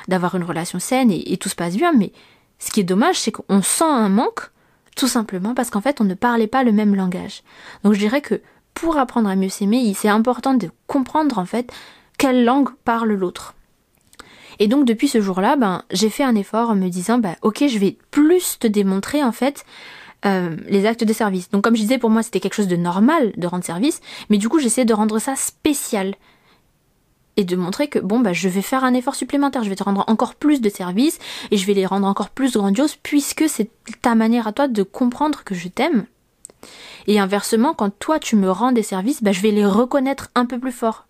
d'avoir 0.07 0.35
une 0.35 0.43
relation 0.43 0.77
saine 0.77 1.09
et, 1.09 1.33
et 1.33 1.37
tout 1.37 1.49
se 1.49 1.55
passe 1.55 1.75
bien. 1.75 1.91
Mais 1.91 2.11
ce 2.59 2.69
qui 2.69 2.81
est 2.81 2.83
dommage 2.83 3.19
c'est 3.19 3.31
qu'on 3.31 3.63
sent 3.63 3.83
un 3.83 4.09
manque 4.09 4.51
tout 4.95 5.07
simplement 5.07 5.55
parce 5.55 5.71
qu'en 5.71 5.81
fait 5.81 6.01
on 6.01 6.03
ne 6.03 6.13
parlait 6.13 6.45
pas 6.45 6.63
le 6.63 6.71
même 6.71 6.93
langage. 6.93 7.41
Donc 7.83 7.93
je 7.93 7.99
dirais 7.99 8.21
que 8.21 8.41
pour 8.73 8.97
apprendre 8.97 9.29
à 9.29 9.35
mieux 9.35 9.49
s'aimer, 9.49 9.93
c'est 9.95 10.09
important 10.09 10.53
de 10.53 10.69
comprendre 10.87 11.37
en 11.37 11.45
fait 11.45 11.71
quelle 12.17 12.45
langue 12.45 12.69
parle 12.83 13.13
l'autre. 13.13 13.55
Et 14.59 14.67
donc 14.67 14.85
depuis 14.85 15.07
ce 15.07 15.21
jour-là, 15.21 15.55
ben 15.55 15.83
j'ai 15.91 16.09
fait 16.09 16.23
un 16.23 16.35
effort 16.35 16.69
en 16.69 16.75
me 16.75 16.89
disant 16.89 17.17
ben 17.17 17.35
ok 17.41 17.65
je 17.67 17.77
vais 17.79 17.97
plus 18.11 18.59
te 18.59 18.67
démontrer 18.67 19.23
en 19.23 19.31
fait 19.31 19.65
euh, 20.25 20.55
les 20.67 20.85
actes 20.85 21.03
de 21.03 21.13
service. 21.13 21.49
Donc 21.49 21.63
comme 21.63 21.75
je 21.75 21.81
disais 21.81 21.97
pour 21.97 22.09
moi 22.09 22.23
c'était 22.23 22.39
quelque 22.39 22.53
chose 22.53 22.67
de 22.67 22.75
normal 22.75 23.33
de 23.35 23.47
rendre 23.47 23.63
service, 23.63 24.01
mais 24.29 24.37
du 24.37 24.49
coup 24.49 24.59
j'essaie 24.59 24.85
de 24.85 24.93
rendre 24.93 25.19
ça 25.19 25.35
spécial 25.35 26.15
et 27.35 27.45
de 27.45 27.55
montrer 27.55 27.87
que 27.87 27.99
bon 27.99 28.19
bah 28.19 28.33
je 28.33 28.47
vais 28.47 28.61
faire 28.61 28.83
un 28.83 28.93
effort 28.93 29.15
supplémentaire, 29.15 29.63
je 29.63 29.69
vais 29.69 29.75
te 29.75 29.83
rendre 29.83 30.03
encore 30.07 30.35
plus 30.35 30.61
de 30.61 30.69
services 30.69 31.19
et 31.51 31.57
je 31.57 31.65
vais 31.65 31.73
les 31.73 31.85
rendre 31.85 32.07
encore 32.07 32.29
plus 32.29 32.53
grandioses 32.53 32.95
puisque 33.01 33.49
c'est 33.49 33.69
ta 34.01 34.15
manière 34.15 34.47
à 34.47 34.53
toi 34.53 34.67
de 34.67 34.83
comprendre 34.83 35.43
que 35.43 35.55
je 35.55 35.67
t'aime 35.67 36.05
et 37.07 37.19
inversement, 37.19 37.73
quand 37.73 37.91
toi 37.99 38.19
tu 38.19 38.35
me 38.35 38.49
rends 38.49 38.71
des 38.71 38.83
services, 38.83 39.23
bah, 39.23 39.31
je 39.31 39.41
vais 39.41 39.51
les 39.51 39.65
reconnaître 39.65 40.29
un 40.35 40.45
peu 40.45 40.59
plus 40.59 40.71
fort. 40.71 41.05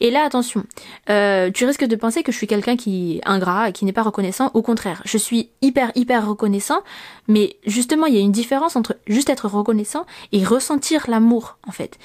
Et 0.00 0.10
là, 0.10 0.24
attention, 0.24 0.64
euh, 1.10 1.50
tu 1.50 1.64
risques 1.64 1.84
de 1.84 1.96
penser 1.96 2.22
que 2.22 2.32
je 2.32 2.36
suis 2.36 2.46
quelqu'un 2.46 2.76
qui 2.76 3.16
est 3.16 3.28
ingrat, 3.28 3.72
qui 3.72 3.84
n'est 3.84 3.92
pas 3.92 4.02
reconnaissant. 4.02 4.50
Au 4.54 4.62
contraire, 4.62 5.02
je 5.04 5.18
suis 5.18 5.50
hyper, 5.62 5.90
hyper 5.94 6.28
reconnaissant. 6.28 6.80
Mais 7.28 7.56
justement, 7.66 8.06
il 8.06 8.14
y 8.14 8.18
a 8.18 8.20
une 8.20 8.32
différence 8.32 8.76
entre 8.76 8.96
juste 9.06 9.30
être 9.30 9.48
reconnaissant 9.48 10.06
et 10.32 10.44
ressentir 10.44 11.06
l'amour, 11.08 11.56
en 11.66 11.72
fait. 11.72 11.98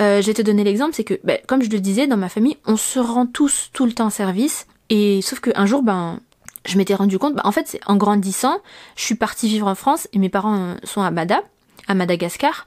Euh, 0.00 0.20
je 0.20 0.26
vais 0.26 0.34
te 0.34 0.42
donner 0.42 0.64
l'exemple, 0.64 0.94
c'est 0.94 1.04
que, 1.04 1.20
bah, 1.24 1.36
comme 1.46 1.62
je 1.62 1.70
le 1.70 1.80
disais, 1.80 2.06
dans 2.06 2.16
ma 2.16 2.28
famille, 2.28 2.56
on 2.66 2.76
se 2.76 2.98
rend 2.98 3.26
tous 3.26 3.70
tout 3.72 3.86
le 3.86 3.92
temps 3.92 4.10
service. 4.10 4.66
Et 4.90 5.22
sauf 5.22 5.40
qu'un 5.40 5.66
jour, 5.66 5.82
ben, 5.82 6.20
je 6.66 6.76
m'étais 6.78 6.94
rendu 6.94 7.18
compte, 7.18 7.34
bah, 7.34 7.42
en 7.44 7.52
fait, 7.52 7.68
c'est 7.68 7.80
en 7.86 7.96
grandissant, 7.96 8.58
je 8.96 9.04
suis 9.04 9.14
partie 9.14 9.48
vivre 9.48 9.66
en 9.66 9.74
France 9.74 10.08
et 10.12 10.18
mes 10.18 10.28
parents 10.28 10.74
sont 10.82 11.02
à 11.02 11.10
Bada 11.10 11.42
à 11.88 11.94
Madagascar. 11.94 12.66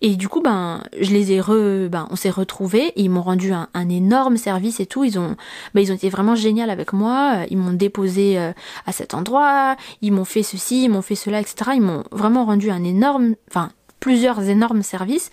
Et 0.00 0.16
du 0.16 0.28
coup, 0.28 0.40
ben, 0.40 0.82
je 1.00 1.10
les 1.12 1.32
ai 1.32 1.40
re, 1.40 1.88
ben, 1.88 2.06
on 2.10 2.16
s'est 2.16 2.30
retrouvés 2.30 2.86
et 2.88 3.02
ils 3.02 3.10
m'ont 3.10 3.22
rendu 3.22 3.52
un, 3.52 3.68
énorme 3.88 4.36
service 4.36 4.80
et 4.80 4.86
tout. 4.86 5.04
Ils 5.04 5.18
ont, 5.18 5.36
ben, 5.74 5.80
ils 5.80 5.92
ont 5.92 5.94
été 5.94 6.08
vraiment 6.08 6.34
géniaux 6.34 6.68
avec 6.68 6.92
moi. 6.92 7.44
Ils 7.50 7.58
m'ont 7.58 7.72
déposé 7.72 8.38
euh, 8.38 8.52
à 8.86 8.92
cet 8.92 9.14
endroit. 9.14 9.76
Ils 10.00 10.12
m'ont 10.12 10.24
fait 10.24 10.42
ceci, 10.42 10.84
ils 10.84 10.88
m'ont 10.88 11.02
fait 11.02 11.14
cela, 11.14 11.40
etc. 11.40 11.72
Ils 11.74 11.82
m'ont 11.82 12.04
vraiment 12.10 12.44
rendu 12.44 12.70
un 12.70 12.84
énorme, 12.84 13.34
enfin, 13.48 13.70
plusieurs 14.00 14.42
énormes 14.42 14.82
services. 14.82 15.30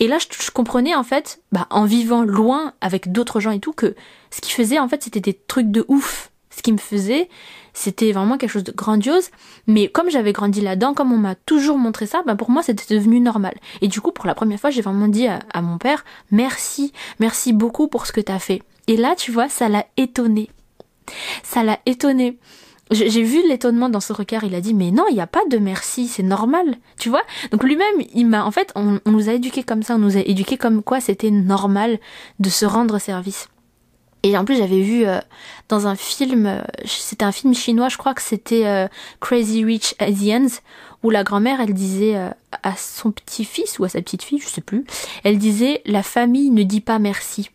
Et 0.00 0.08
là, 0.08 0.16
je, 0.18 0.50
comprenais 0.50 0.94
en 0.94 1.02
fait, 1.02 1.42
ben, 1.52 1.66
en 1.70 1.84
vivant 1.84 2.22
loin 2.22 2.72
avec 2.80 3.12
d'autres 3.12 3.38
gens 3.38 3.50
et 3.50 3.60
tout, 3.60 3.72
que 3.72 3.94
ce 4.30 4.40
qu'ils 4.40 4.54
faisaient 4.54 4.78
en 4.78 4.88
fait, 4.88 5.02
c'était 5.02 5.20
des 5.20 5.34
trucs 5.34 5.70
de 5.70 5.84
ouf. 5.88 6.29
Ce 6.50 6.62
qu'ils 6.62 6.74
me 6.74 6.78
faisaient, 6.78 7.28
c'était 7.72 8.12
vraiment 8.12 8.36
quelque 8.36 8.50
chose 8.50 8.64
de 8.64 8.72
grandiose. 8.72 9.30
Mais 9.66 9.88
comme 9.88 10.10
j'avais 10.10 10.32
grandi 10.32 10.60
là-dedans, 10.60 10.94
comme 10.94 11.12
on 11.12 11.18
m'a 11.18 11.34
toujours 11.34 11.78
montré 11.78 12.06
ça, 12.06 12.22
bah 12.26 12.34
pour 12.34 12.50
moi 12.50 12.62
c'était 12.62 12.94
devenu 12.94 13.20
normal. 13.20 13.54
Et 13.80 13.88
du 13.88 14.00
coup, 14.00 14.12
pour 14.12 14.26
la 14.26 14.34
première 14.34 14.58
fois, 14.58 14.70
j'ai 14.70 14.82
vraiment 14.82 15.08
dit 15.08 15.26
à, 15.28 15.62
mon 15.62 15.78
père, 15.78 16.04
merci, 16.30 16.92
merci 17.20 17.52
beaucoup 17.52 17.88
pour 17.88 18.06
ce 18.06 18.12
que 18.12 18.20
t'as 18.20 18.38
fait. 18.38 18.62
Et 18.88 18.96
là, 18.96 19.14
tu 19.16 19.30
vois, 19.30 19.48
ça 19.48 19.68
l'a 19.68 19.86
étonné. 19.96 20.50
Ça 21.42 21.62
l'a 21.62 21.78
étonné. 21.86 22.38
J'ai 22.90 23.22
vu 23.22 23.46
l'étonnement 23.48 23.88
dans 23.88 24.00
ce 24.00 24.12
regard. 24.12 24.42
Il 24.42 24.56
a 24.56 24.60
dit 24.60 24.74
mais 24.74 24.90
non, 24.90 25.04
il 25.10 25.14
n'y 25.14 25.20
a 25.20 25.28
pas 25.28 25.44
de 25.48 25.58
merci, 25.58 26.08
c'est 26.08 26.24
normal, 26.24 26.76
tu 26.98 27.08
vois? 27.08 27.22
Donc 27.52 27.62
lui-même, 27.62 27.94
il 28.14 28.26
m'a 28.26 28.44
en 28.44 28.50
fait, 28.50 28.72
on, 28.74 28.98
on 29.06 29.12
nous 29.12 29.28
a 29.28 29.34
éduqués 29.34 29.62
comme 29.62 29.84
ça, 29.84 29.94
on 29.94 29.98
nous 29.98 30.16
a 30.16 30.20
éduqués 30.20 30.56
comme 30.56 30.82
quoi 30.82 31.00
c'était 31.00 31.30
normal 31.30 32.00
de 32.40 32.48
se 32.48 32.66
rendre 32.66 32.98
service. 32.98 33.48
Et 34.22 34.36
en 34.36 34.44
plus, 34.44 34.56
j'avais 34.56 34.80
vu 34.80 35.06
euh, 35.06 35.18
dans 35.68 35.86
un 35.86 35.96
film, 35.96 36.46
euh, 36.46 36.60
c'était 36.84 37.24
un 37.24 37.32
film 37.32 37.54
chinois, 37.54 37.88
je 37.88 37.96
crois 37.96 38.14
que 38.14 38.22
c'était 38.22 38.66
euh, 38.66 38.86
Crazy 39.20 39.64
Rich 39.64 39.94
Asians, 39.98 40.60
où 41.02 41.10
la 41.10 41.24
grand-mère, 41.24 41.60
elle 41.60 41.72
disait 41.72 42.14
à 42.62 42.76
son 42.76 43.10
petit-fils 43.10 43.78
ou 43.78 43.84
à 43.84 43.88
sa 43.88 44.02
petite-fille, 44.02 44.38
je 44.38 44.48
sais 44.48 44.60
plus, 44.60 44.84
elle 45.24 45.38
disait 45.38 45.80
la 45.86 46.02
famille 46.02 46.50
ne 46.50 46.62
dit 46.62 46.82
pas 46.82 46.98
merci. 46.98 47.50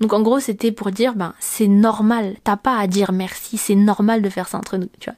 Donc 0.00 0.12
en 0.12 0.20
gros, 0.20 0.40
c'était 0.40 0.72
pour 0.72 0.90
dire 0.90 1.14
ben 1.14 1.32
c'est 1.38 1.68
normal, 1.68 2.34
t'as 2.42 2.56
pas 2.56 2.76
à 2.76 2.88
dire 2.88 3.12
merci, 3.12 3.56
c'est 3.56 3.76
normal 3.76 4.20
de 4.20 4.28
faire 4.28 4.48
ça 4.48 4.58
entre 4.58 4.78
nous, 4.78 4.88
tu 4.98 5.10
vois. 5.10 5.16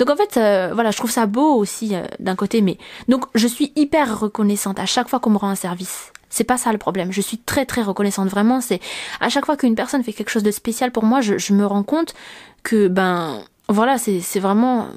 Donc 0.00 0.10
en 0.10 0.16
fait, 0.16 0.34
voilà, 0.74 0.90
je 0.90 0.96
trouve 0.96 1.12
ça 1.12 1.26
beau 1.26 1.54
aussi 1.54 1.94
d'un 2.18 2.34
côté, 2.34 2.60
mais 2.60 2.76
donc 3.06 3.26
je 3.36 3.46
suis 3.46 3.72
hyper 3.76 4.18
reconnaissante 4.18 4.80
à 4.80 4.86
chaque 4.86 5.08
fois 5.08 5.20
qu'on 5.20 5.30
me 5.30 5.38
rend 5.38 5.50
un 5.50 5.54
service. 5.54 6.10
C'est 6.36 6.44
pas 6.44 6.58
ça 6.58 6.70
le 6.70 6.76
problème. 6.76 7.12
Je 7.12 7.22
suis 7.22 7.38
très 7.38 7.64
très 7.64 7.80
reconnaissante. 7.80 8.28
Vraiment, 8.28 8.60
c'est 8.60 8.78
à 9.20 9.30
chaque 9.30 9.46
fois 9.46 9.56
qu'une 9.56 9.74
personne 9.74 10.04
fait 10.04 10.12
quelque 10.12 10.28
chose 10.28 10.42
de 10.42 10.50
spécial 10.50 10.92
pour 10.92 11.02
moi, 11.02 11.22
je, 11.22 11.54
me 11.54 11.64
rends 11.64 11.82
compte 11.82 12.14
que 12.62 12.88
ben 12.88 13.40
voilà, 13.70 13.96
c'est 13.96 14.38
vraiment 14.38 14.88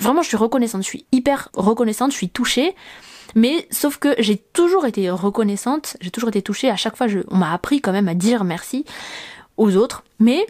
vraiment 0.00 0.22
je 0.22 0.28
suis 0.28 0.38
reconnaissante. 0.38 0.82
Je 0.84 0.88
suis 0.88 1.04
hyper 1.12 1.50
reconnaissante. 1.52 2.12
Je 2.12 2.16
suis 2.16 2.30
touchée. 2.30 2.74
Mais 3.34 3.68
sauf 3.70 3.98
que 3.98 4.14
j'ai 4.18 4.38
toujours 4.38 4.86
été 4.86 5.10
reconnaissante. 5.10 5.98
J'ai 6.00 6.10
toujours 6.10 6.30
été 6.30 6.40
touchée. 6.40 6.70
À 6.70 6.76
chaque 6.76 6.96
fois, 6.96 7.08
je, 7.08 7.18
on 7.28 7.36
m'a 7.36 7.52
appris 7.52 7.82
quand 7.82 7.92
même 7.92 8.08
à 8.08 8.14
dire 8.14 8.44
merci 8.44 8.86
aux 9.58 9.76
autres. 9.76 10.02
Mais 10.18 10.46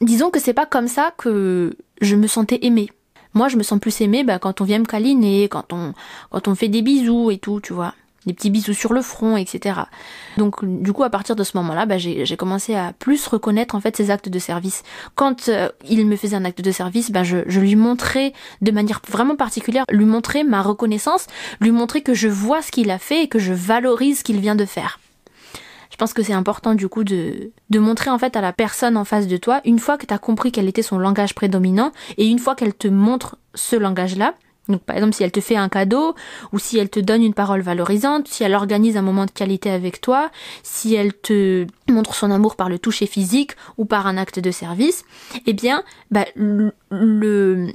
disons 0.00 0.30
que 0.30 0.40
c'est 0.40 0.54
pas 0.54 0.66
comme 0.66 0.88
ça 0.88 1.14
que 1.16 1.76
je 2.00 2.16
me 2.16 2.26
sentais 2.26 2.58
aimée. 2.62 2.90
Moi, 3.32 3.46
je 3.46 3.56
me 3.56 3.62
sens 3.62 3.78
plus 3.78 4.00
aimée 4.00 4.24
ben, 4.24 4.40
quand 4.40 4.60
on 4.60 4.64
vient 4.64 4.80
me 4.80 4.86
câliner, 4.86 5.48
quand 5.48 5.72
on, 5.72 5.94
quand 6.30 6.48
on 6.48 6.56
fait 6.56 6.68
des 6.68 6.82
bisous 6.82 7.30
et 7.30 7.38
tout, 7.38 7.60
tu 7.60 7.72
vois 7.72 7.94
des 8.26 8.34
petits 8.34 8.50
bisous 8.50 8.74
sur 8.74 8.92
le 8.92 9.02
front, 9.02 9.36
etc. 9.36 9.80
Donc 10.36 10.64
du 10.64 10.92
coup 10.92 11.04
à 11.04 11.10
partir 11.10 11.36
de 11.36 11.44
ce 11.44 11.56
moment-là, 11.56 11.86
bah, 11.86 11.98
j'ai 11.98 12.36
commencé 12.36 12.74
à 12.74 12.92
plus 12.92 13.26
reconnaître 13.26 13.74
en 13.74 13.80
fait 13.80 13.96
ses 13.96 14.10
actes 14.10 14.28
de 14.28 14.38
service. 14.38 14.82
Quand 15.14 15.48
euh, 15.48 15.68
il 15.88 16.06
me 16.06 16.16
faisait 16.16 16.36
un 16.36 16.44
acte 16.44 16.60
de 16.60 16.72
service, 16.72 17.10
bah, 17.10 17.24
je, 17.24 17.38
je 17.46 17.60
lui 17.60 17.76
montrais 17.76 18.32
de 18.60 18.70
manière 18.70 19.00
vraiment 19.08 19.36
particulière, 19.36 19.84
lui 19.90 20.04
montrer 20.04 20.44
ma 20.44 20.62
reconnaissance, 20.62 21.26
lui 21.60 21.70
montrer 21.70 22.02
que 22.02 22.14
je 22.14 22.28
vois 22.28 22.62
ce 22.62 22.70
qu'il 22.70 22.90
a 22.90 22.98
fait 22.98 23.24
et 23.24 23.28
que 23.28 23.38
je 23.38 23.52
valorise 23.52 24.18
ce 24.18 24.24
qu'il 24.24 24.40
vient 24.40 24.56
de 24.56 24.64
faire. 24.64 24.98
Je 25.94 25.96
pense 25.96 26.12
que 26.12 26.24
c'est 26.24 26.32
important 26.32 26.74
du 26.74 26.88
coup 26.88 27.04
de, 27.04 27.52
de 27.70 27.78
montrer 27.78 28.10
en 28.10 28.18
fait 28.18 28.34
à 28.34 28.40
la 28.40 28.52
personne 28.52 28.96
en 28.96 29.04
face 29.04 29.28
de 29.28 29.36
toi, 29.36 29.60
une 29.64 29.78
fois 29.78 29.96
que 29.96 30.06
tu 30.06 30.12
as 30.12 30.18
compris 30.18 30.50
quel 30.50 30.68
était 30.68 30.82
son 30.82 30.98
langage 30.98 31.36
prédominant, 31.36 31.92
et 32.18 32.26
une 32.26 32.40
fois 32.40 32.56
qu'elle 32.56 32.74
te 32.74 32.88
montre 32.88 33.38
ce 33.54 33.76
langage-là, 33.76 34.34
Donc 34.68 34.82
par 34.82 34.96
exemple 34.96 35.14
si 35.14 35.22
elle 35.22 35.32
te 35.32 35.40
fait 35.40 35.56
un 35.56 35.68
cadeau 35.68 36.14
ou 36.52 36.58
si 36.58 36.78
elle 36.78 36.88
te 36.88 37.00
donne 37.00 37.22
une 37.22 37.34
parole 37.34 37.60
valorisante, 37.60 38.28
si 38.28 38.44
elle 38.44 38.54
organise 38.54 38.96
un 38.96 39.02
moment 39.02 39.26
de 39.26 39.30
qualité 39.30 39.70
avec 39.70 40.00
toi, 40.00 40.30
si 40.62 40.94
elle 40.94 41.12
te 41.12 41.66
montre 41.88 42.14
son 42.14 42.30
amour 42.30 42.56
par 42.56 42.68
le 42.68 42.78
toucher 42.78 43.06
physique 43.06 43.52
ou 43.76 43.84
par 43.84 44.06
un 44.06 44.16
acte 44.16 44.38
de 44.38 44.50
service, 44.50 45.04
eh 45.46 45.52
bien 45.52 45.82
bah, 46.10 46.24
le 46.36 47.72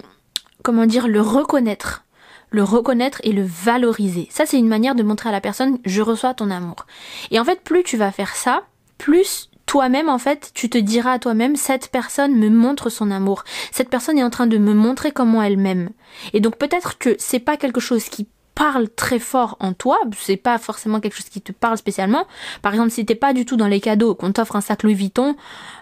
comment 0.64 0.86
dire 0.86 1.08
le 1.08 1.22
reconnaître 1.22 2.04
le 2.52 2.64
reconnaître 2.64 3.20
et 3.24 3.32
le 3.32 3.44
valoriser. 3.44 4.28
Ça, 4.32 4.46
c'est 4.46 4.58
une 4.58 4.68
manière 4.68 4.96
de 4.96 5.04
montrer 5.04 5.30
à 5.30 5.32
la 5.32 5.42
personne, 5.42 5.78
je 5.86 6.02
reçois 6.02 6.34
ton 6.34 6.50
amour. 6.50 6.86
Et 7.32 7.40
en 7.40 7.46
fait, 7.46 7.62
plus 7.62 7.84
tu 7.84 7.98
vas 7.98 8.12
faire 8.12 8.36
ça, 8.36 8.64
plus 8.98 9.50
toi-même, 9.70 10.10
en 10.10 10.18
fait, 10.18 10.50
tu 10.56 10.68
te 10.68 10.80
diras 10.80 11.12
à 11.12 11.20
toi-même, 11.20 11.56
cette 11.56 11.92
personne 11.92 12.36
me 12.36 12.50
montre 12.50 12.90
son 12.90 13.12
amour. 13.12 13.44
Cette 13.72 13.90
personne 13.90 14.18
est 14.18 14.24
en 14.24 14.32
train 14.32 14.48
de 14.48 14.58
me 14.58 14.74
montrer 14.74 15.12
comment 15.12 15.44
elle 15.44 15.58
m'aime. 15.58 15.92
Et 16.34 16.40
donc 16.40 16.56
peut-être 16.56 16.98
que 16.98 17.16
c'est 17.20 17.38
pas 17.38 17.56
quelque 17.56 17.80
chose 17.80 18.06
qui 18.06 18.28
parle 18.56 18.90
très 18.90 19.20
fort 19.20 19.58
en 19.60 19.74
toi, 19.74 20.00
c'est 20.18 20.38
pas 20.38 20.58
forcément 20.58 21.00
quelque 21.00 21.16
chose 21.16 21.30
qui 21.30 21.40
te 21.40 21.52
parle 21.52 21.78
spécialement. 21.78 22.26
Par 22.64 22.74
exemple, 22.74 22.90
si 22.90 23.06
t'es 23.06 23.14
pas 23.14 23.32
du 23.32 23.46
tout 23.46 23.58
dans 23.58 23.68
les 23.68 23.80
cadeaux, 23.80 24.16
qu'on 24.16 24.32
t'offre 24.32 24.56
un 24.56 24.62
sac 24.62 24.82
Louis 24.82 24.96
Vuitton, 24.96 25.36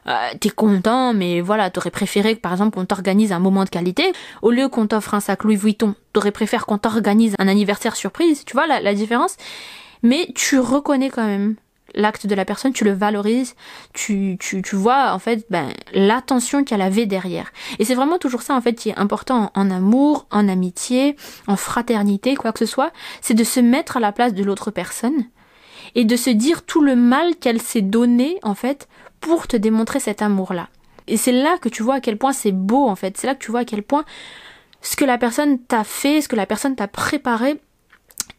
euh, 0.07 0.17
t'es 0.37 0.49
content, 0.49 1.13
mais 1.13 1.39
voilà, 1.39 1.69
t'aurais 1.69 1.89
préféré 1.89 2.35
que 2.35 2.41
par 2.41 2.51
exemple 2.51 2.75
qu'on 2.75 2.85
t'organise 2.85 3.31
un 3.31 3.39
moment 3.39 3.63
de 3.63 3.69
qualité. 3.69 4.11
Au 4.41 4.51
lieu 4.51 4.67
qu'on 4.67 4.87
t'offre 4.87 5.13
un 5.13 5.21
sac 5.21 5.45
Louis 5.45 5.55
Vuitton, 5.55 5.95
t'aurais 6.11 6.31
préféré 6.33 6.61
qu'on 6.67 6.77
t'organise 6.77 7.35
un 7.39 7.47
anniversaire 7.47 7.95
surprise, 7.95 8.43
tu 8.43 8.51
vois 8.51 8.67
la, 8.67 8.81
la 8.81 8.93
différence? 8.93 9.37
Mais 10.03 10.27
tu 10.35 10.59
reconnais 10.59 11.09
quand 11.09 11.25
même 11.25 11.55
l'acte 11.97 12.27
de 12.27 12.35
la 12.35 12.45
personne, 12.45 12.71
tu 12.71 12.83
le 12.85 12.93
valorises, 12.93 13.55
tu, 13.93 14.37
tu, 14.39 14.61
tu 14.61 14.75
vois 14.75 15.11
en 15.13 15.19
fait 15.19 15.45
ben, 15.49 15.69
l'attention 15.93 16.63
qu'elle 16.63 16.81
avait 16.81 17.05
derrière. 17.05 17.51
Et 17.79 17.85
c'est 17.85 17.95
vraiment 17.95 18.17
toujours 18.17 18.41
ça 18.41 18.55
en 18.55 18.61
fait 18.61 18.73
qui 18.73 18.89
est 18.89 18.97
important 18.97 19.51
en, 19.55 19.71
amour, 19.71 20.27
en 20.31 20.47
amitié, 20.47 21.17
en 21.47 21.57
fraternité, 21.57 22.35
quoi 22.35 22.53
que 22.53 22.59
ce 22.59 22.65
soit, 22.65 22.91
c'est 23.21 23.33
de 23.33 23.43
se 23.43 23.59
mettre 23.59 23.97
à 23.97 23.99
la 23.99 24.11
place 24.11 24.33
de 24.33 24.43
l'autre 24.43 24.71
personne 24.71 25.25
et 25.95 26.05
de 26.05 26.15
se 26.15 26.29
dire 26.29 26.63
tout 26.63 26.81
le 26.81 26.95
mal 26.95 27.35
qu'elle 27.35 27.61
s'est 27.61 27.81
donné 27.81 28.37
en 28.43 28.55
fait 28.55 28.87
pour 29.19 29.47
te 29.47 29.57
démontrer 29.57 29.99
cet 29.99 30.21
amour-là. 30.21 30.69
Et 31.07 31.17
c'est 31.17 31.31
là 31.31 31.57
que 31.59 31.69
tu 31.69 31.83
vois 31.83 31.95
à 31.95 31.99
quel 32.01 32.17
point 32.17 32.33
c'est 32.33 32.51
beau 32.51 32.87
en 32.87 32.95
fait, 32.95 33.17
c'est 33.17 33.27
là 33.27 33.35
que 33.35 33.43
tu 33.43 33.51
vois 33.51 33.61
à 33.61 33.65
quel 33.65 33.83
point 33.83 34.05
ce 34.81 34.95
que 34.95 35.05
la 35.05 35.17
personne 35.17 35.59
t'a 35.59 35.83
fait, 35.83 36.21
ce 36.21 36.27
que 36.27 36.35
la 36.35 36.45
personne 36.45 36.75
t'a 36.75 36.87
préparé, 36.87 37.59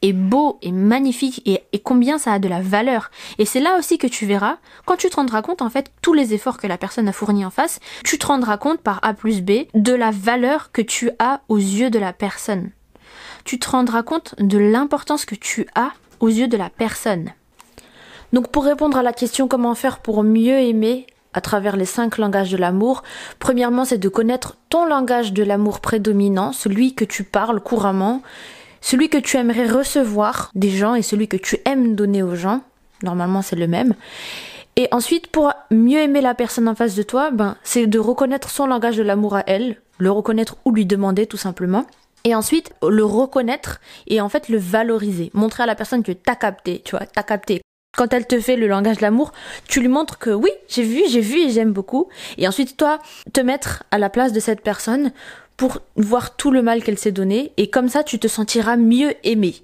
est 0.02 0.12
beau 0.12 0.59
et 0.62 0.73
magnifique 0.73 1.42
et, 1.47 1.62
combien 1.78 2.18
ça 2.18 2.33
a 2.33 2.38
de 2.38 2.49
la 2.49 2.61
valeur. 2.61 3.11
Et 3.38 3.45
c'est 3.45 3.61
là 3.61 3.76
aussi 3.78 3.99
que 3.99 4.07
tu 4.07 4.26
verras, 4.26 4.59
quand 4.85 4.97
tu 4.97 5.09
te 5.09 5.16
rendras 5.16 5.42
compte 5.42 5.62
en 5.62 5.71
fait 5.71 5.90
tous 6.02 6.14
les 6.14 6.35
efforts 6.35 6.59
que 6.59 6.66
la 6.66 6.78
personne 6.78 7.09
a 7.09 7.12
fournis 7.12 7.45
en 7.45 7.50
face, 7.50 7.80
tu 8.04 8.18
te 8.18 8.26
rendras 8.26 8.59
compte 8.59 8.80
par 8.80 9.00
A 9.02 9.14
plus 9.14 9.42
B 9.42 9.66
de 9.75 9.92
la 9.92 10.11
valeur 10.11 10.71
que 10.73 10.83
tu 10.83 11.11
as 11.18 11.40
aux 11.49 11.59
yeux 11.59 11.90
de 11.90 11.99
la 11.99 12.12
personne. 12.12 12.71
Tu 13.45 13.59
te 13.59 13.71
rendras 13.71 14.02
compte 14.02 14.35
de 14.38 14.59
l'importance 14.59 15.25
que 15.25 15.35
tu 15.35 15.66
as 15.75 15.92
aux 16.21 16.28
yeux 16.28 16.49
de 16.49 16.57
la 16.57 16.68
personne. 16.68 17.30
Donc 18.33 18.50
pour 18.50 18.64
répondre 18.64 18.99
à 18.99 19.02
la 19.02 19.12
question 19.12 19.49
comment 19.49 19.75
faire 19.75 20.00
pour 20.00 20.23
mieux 20.23 20.59
aimer 20.59 21.07
à 21.35 21.40
travers 21.40 21.76
les 21.76 21.85
cinq 21.85 22.18
langages 22.18 22.50
de 22.50 22.57
l'amour, 22.57 23.02
premièrement 23.38 23.85
c'est 23.85 23.99
de 23.99 24.09
connaître 24.09 24.57
ton 24.71 24.87
langage 24.87 25.33
de 25.33 25.42
l'amour 25.42 25.80
prédominant, 25.80 26.52
celui 26.52 26.95
que 26.95 27.04
tu 27.04 27.23
parles 27.23 27.61
couramment, 27.61 28.23
celui 28.81 29.09
que 29.09 29.19
tu 29.19 29.37
aimerais 29.37 29.69
recevoir 29.69 30.51
des 30.55 30.71
gens 30.71 30.95
et 30.95 31.03
celui 31.03 31.29
que 31.29 31.37
tu 31.37 31.59
aimes 31.65 31.95
donner 31.95 32.23
aux 32.23 32.35
gens. 32.35 32.63
Normalement, 33.03 33.43
c'est 33.43 33.57
le 33.57 33.69
même. 33.69 33.95
Et 34.77 34.89
ensuite, 34.93 35.27
pour 35.27 35.53
mieux 35.71 35.99
aimer 35.99 36.21
la 36.21 36.35
personne 36.35 36.69
en 36.69 36.75
face 36.75 36.95
de 36.95 37.03
toi, 37.03 37.31
ben, 37.31 37.57
c'est 37.65 37.87
de 37.87 37.99
reconnaître 37.99 38.51
son 38.51 38.67
langage 38.67 38.97
de 38.97 39.03
l'amour 39.03 39.35
à 39.37 39.43
elle, 39.47 39.77
le 39.99 40.11
reconnaître 40.11 40.57
ou 40.65 40.73
lui 40.73 40.87
demander 40.87 41.27
tout 41.27 41.37
simplement. 41.37 41.87
Et 42.25 42.35
ensuite, 42.35 42.73
le 42.87 43.05
reconnaître 43.05 43.81
et 44.07 44.21
en 44.21 44.29
fait 44.29 44.49
le 44.49 44.59
valoriser. 44.59 45.31
Montrer 45.35 45.65
à 45.65 45.67
la 45.67 45.75
personne 45.75 46.03
que 46.03 46.13
t'as 46.13 46.35
capté, 46.35 46.83
tu 46.85 46.97
vois, 46.97 47.07
t'as 47.07 47.23
capté. 47.23 47.63
Quand 47.97 48.13
elle 48.13 48.27
te 48.27 48.39
fait 48.39 48.55
le 48.55 48.69
langage 48.69 48.99
de 48.99 49.03
l'amour, 49.03 49.33
tu 49.67 49.81
lui 49.81 49.89
montres 49.89 50.19
que 50.19 50.31
oui, 50.31 50.51
j'ai 50.69 50.85
vu, 50.85 51.03
j'ai 51.09 51.21
vu 51.21 51.41
et 51.41 51.51
j'aime 51.51 51.73
beaucoup. 51.73 52.09
Et 52.37 52.47
ensuite, 52.47 52.77
toi, 52.77 53.01
te 53.33 53.41
mettre 53.41 53.83
à 53.91 53.99
la 53.99 54.11
place 54.11 54.33
de 54.33 54.41
cette 54.41 54.61
personne 54.61 55.13
pour 55.59 55.81
voir 55.97 56.37
tout 56.37 56.50
le 56.50 56.62
mal 56.62 56.83
qu'elle 56.83 56.97
s'est 56.97 57.12
donné 57.12 57.53
et 57.59 57.69
comme 57.69 57.88
ça 57.88 58.03
tu 58.03 58.19
te 58.19 58.29
sentiras 58.29 58.77
mieux 58.79 59.12
aimé. 59.25 59.57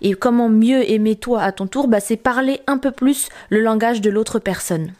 Et 0.00 0.14
comment 0.14 0.48
mieux 0.48 0.90
aimer 0.90 1.16
toi 1.16 1.42
à 1.42 1.52
ton 1.52 1.66
tour 1.66 1.88
bah, 1.88 2.00
C'est 2.00 2.16
parler 2.16 2.60
un 2.66 2.78
peu 2.78 2.90
plus 2.90 3.28
le 3.50 3.60
langage 3.60 4.00
de 4.00 4.08
l'autre 4.08 4.38
personne. 4.38 4.94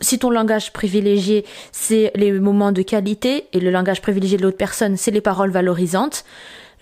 Si 0.00 0.18
ton 0.18 0.30
langage 0.30 0.72
privilégié, 0.72 1.44
c'est 1.72 2.10
les 2.14 2.32
moments 2.32 2.72
de 2.72 2.82
qualité 2.82 3.46
et 3.52 3.60
le 3.60 3.70
langage 3.70 4.02
privilégié 4.02 4.36
de 4.36 4.42
l'autre 4.42 4.56
personne, 4.56 4.96
c'est 4.96 5.10
les 5.10 5.20
paroles 5.20 5.50
valorisantes, 5.50 6.24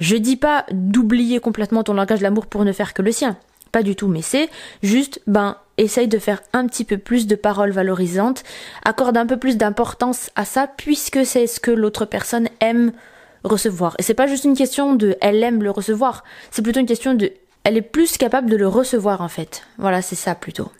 je 0.00 0.16
dis 0.16 0.36
pas 0.36 0.66
d'oublier 0.70 1.38
complètement 1.38 1.82
ton 1.84 1.94
langage 1.94 2.20
de 2.20 2.24
l'amour 2.24 2.46
pour 2.46 2.64
ne 2.64 2.72
faire 2.72 2.94
que 2.94 3.02
le 3.02 3.12
sien. 3.12 3.36
Pas 3.72 3.82
du 3.82 3.96
tout, 3.96 4.08
mais 4.08 4.22
c'est 4.22 4.50
juste, 4.82 5.20
ben, 5.26 5.56
essaye 5.82 6.08
de 6.08 6.18
faire 6.18 6.42
un 6.52 6.66
petit 6.66 6.84
peu 6.84 6.98
plus 6.98 7.26
de 7.26 7.34
paroles 7.34 7.72
valorisantes, 7.72 8.42
accorde 8.84 9.16
un 9.16 9.26
peu 9.26 9.36
plus 9.36 9.56
d'importance 9.56 10.30
à 10.36 10.44
ça, 10.44 10.66
puisque 10.66 11.24
c'est 11.26 11.46
ce 11.46 11.60
que 11.60 11.70
l'autre 11.70 12.04
personne 12.04 12.48
aime 12.60 12.92
recevoir. 13.44 13.94
Et 13.98 14.02
c'est 14.02 14.14
pas 14.14 14.26
juste 14.26 14.44
une 14.44 14.56
question 14.56 14.94
de 14.94 15.16
elle 15.20 15.42
aime 15.42 15.62
le 15.62 15.70
recevoir, 15.70 16.24
c'est 16.50 16.62
plutôt 16.62 16.80
une 16.80 16.86
question 16.86 17.14
de 17.14 17.32
elle 17.64 17.76
est 17.76 17.82
plus 17.82 18.16
capable 18.16 18.50
de 18.50 18.56
le 18.56 18.66
recevoir 18.66 19.20
en 19.20 19.28
fait. 19.28 19.62
Voilà, 19.78 20.02
c'est 20.02 20.16
ça 20.16 20.34
plutôt. 20.34 20.70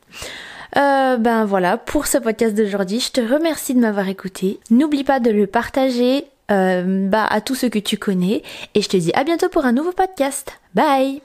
Euh, 0.77 1.17
ben 1.17 1.45
voilà, 1.45 1.77
pour 1.77 2.07
ce 2.07 2.19
podcast 2.19 2.55
d'aujourd'hui, 2.55 3.01
je 3.01 3.12
te 3.12 3.21
remercie 3.21 3.75
de 3.75 3.81
m'avoir 3.81 4.09
écouté. 4.09 4.59
N'oublie 4.71 5.05
pas 5.05 5.21
de 5.21 5.31
le 5.31 5.47
partager 5.47 6.25
euh, 6.51 7.09
bah, 7.09 7.27
à 7.27 7.41
tous 7.41 7.55
ceux 7.55 7.69
que 7.69 7.79
tu 7.79 7.99
connais. 7.99 8.43
Et 8.75 8.83
je 8.83 8.88
te 8.88 8.97
dis 8.97 9.12
à 9.15 9.25
bientôt 9.25 9.49
pour 9.49 9.65
un 9.65 9.73
nouveau 9.73 9.93
podcast. 9.93 10.59
Bye 10.75 11.23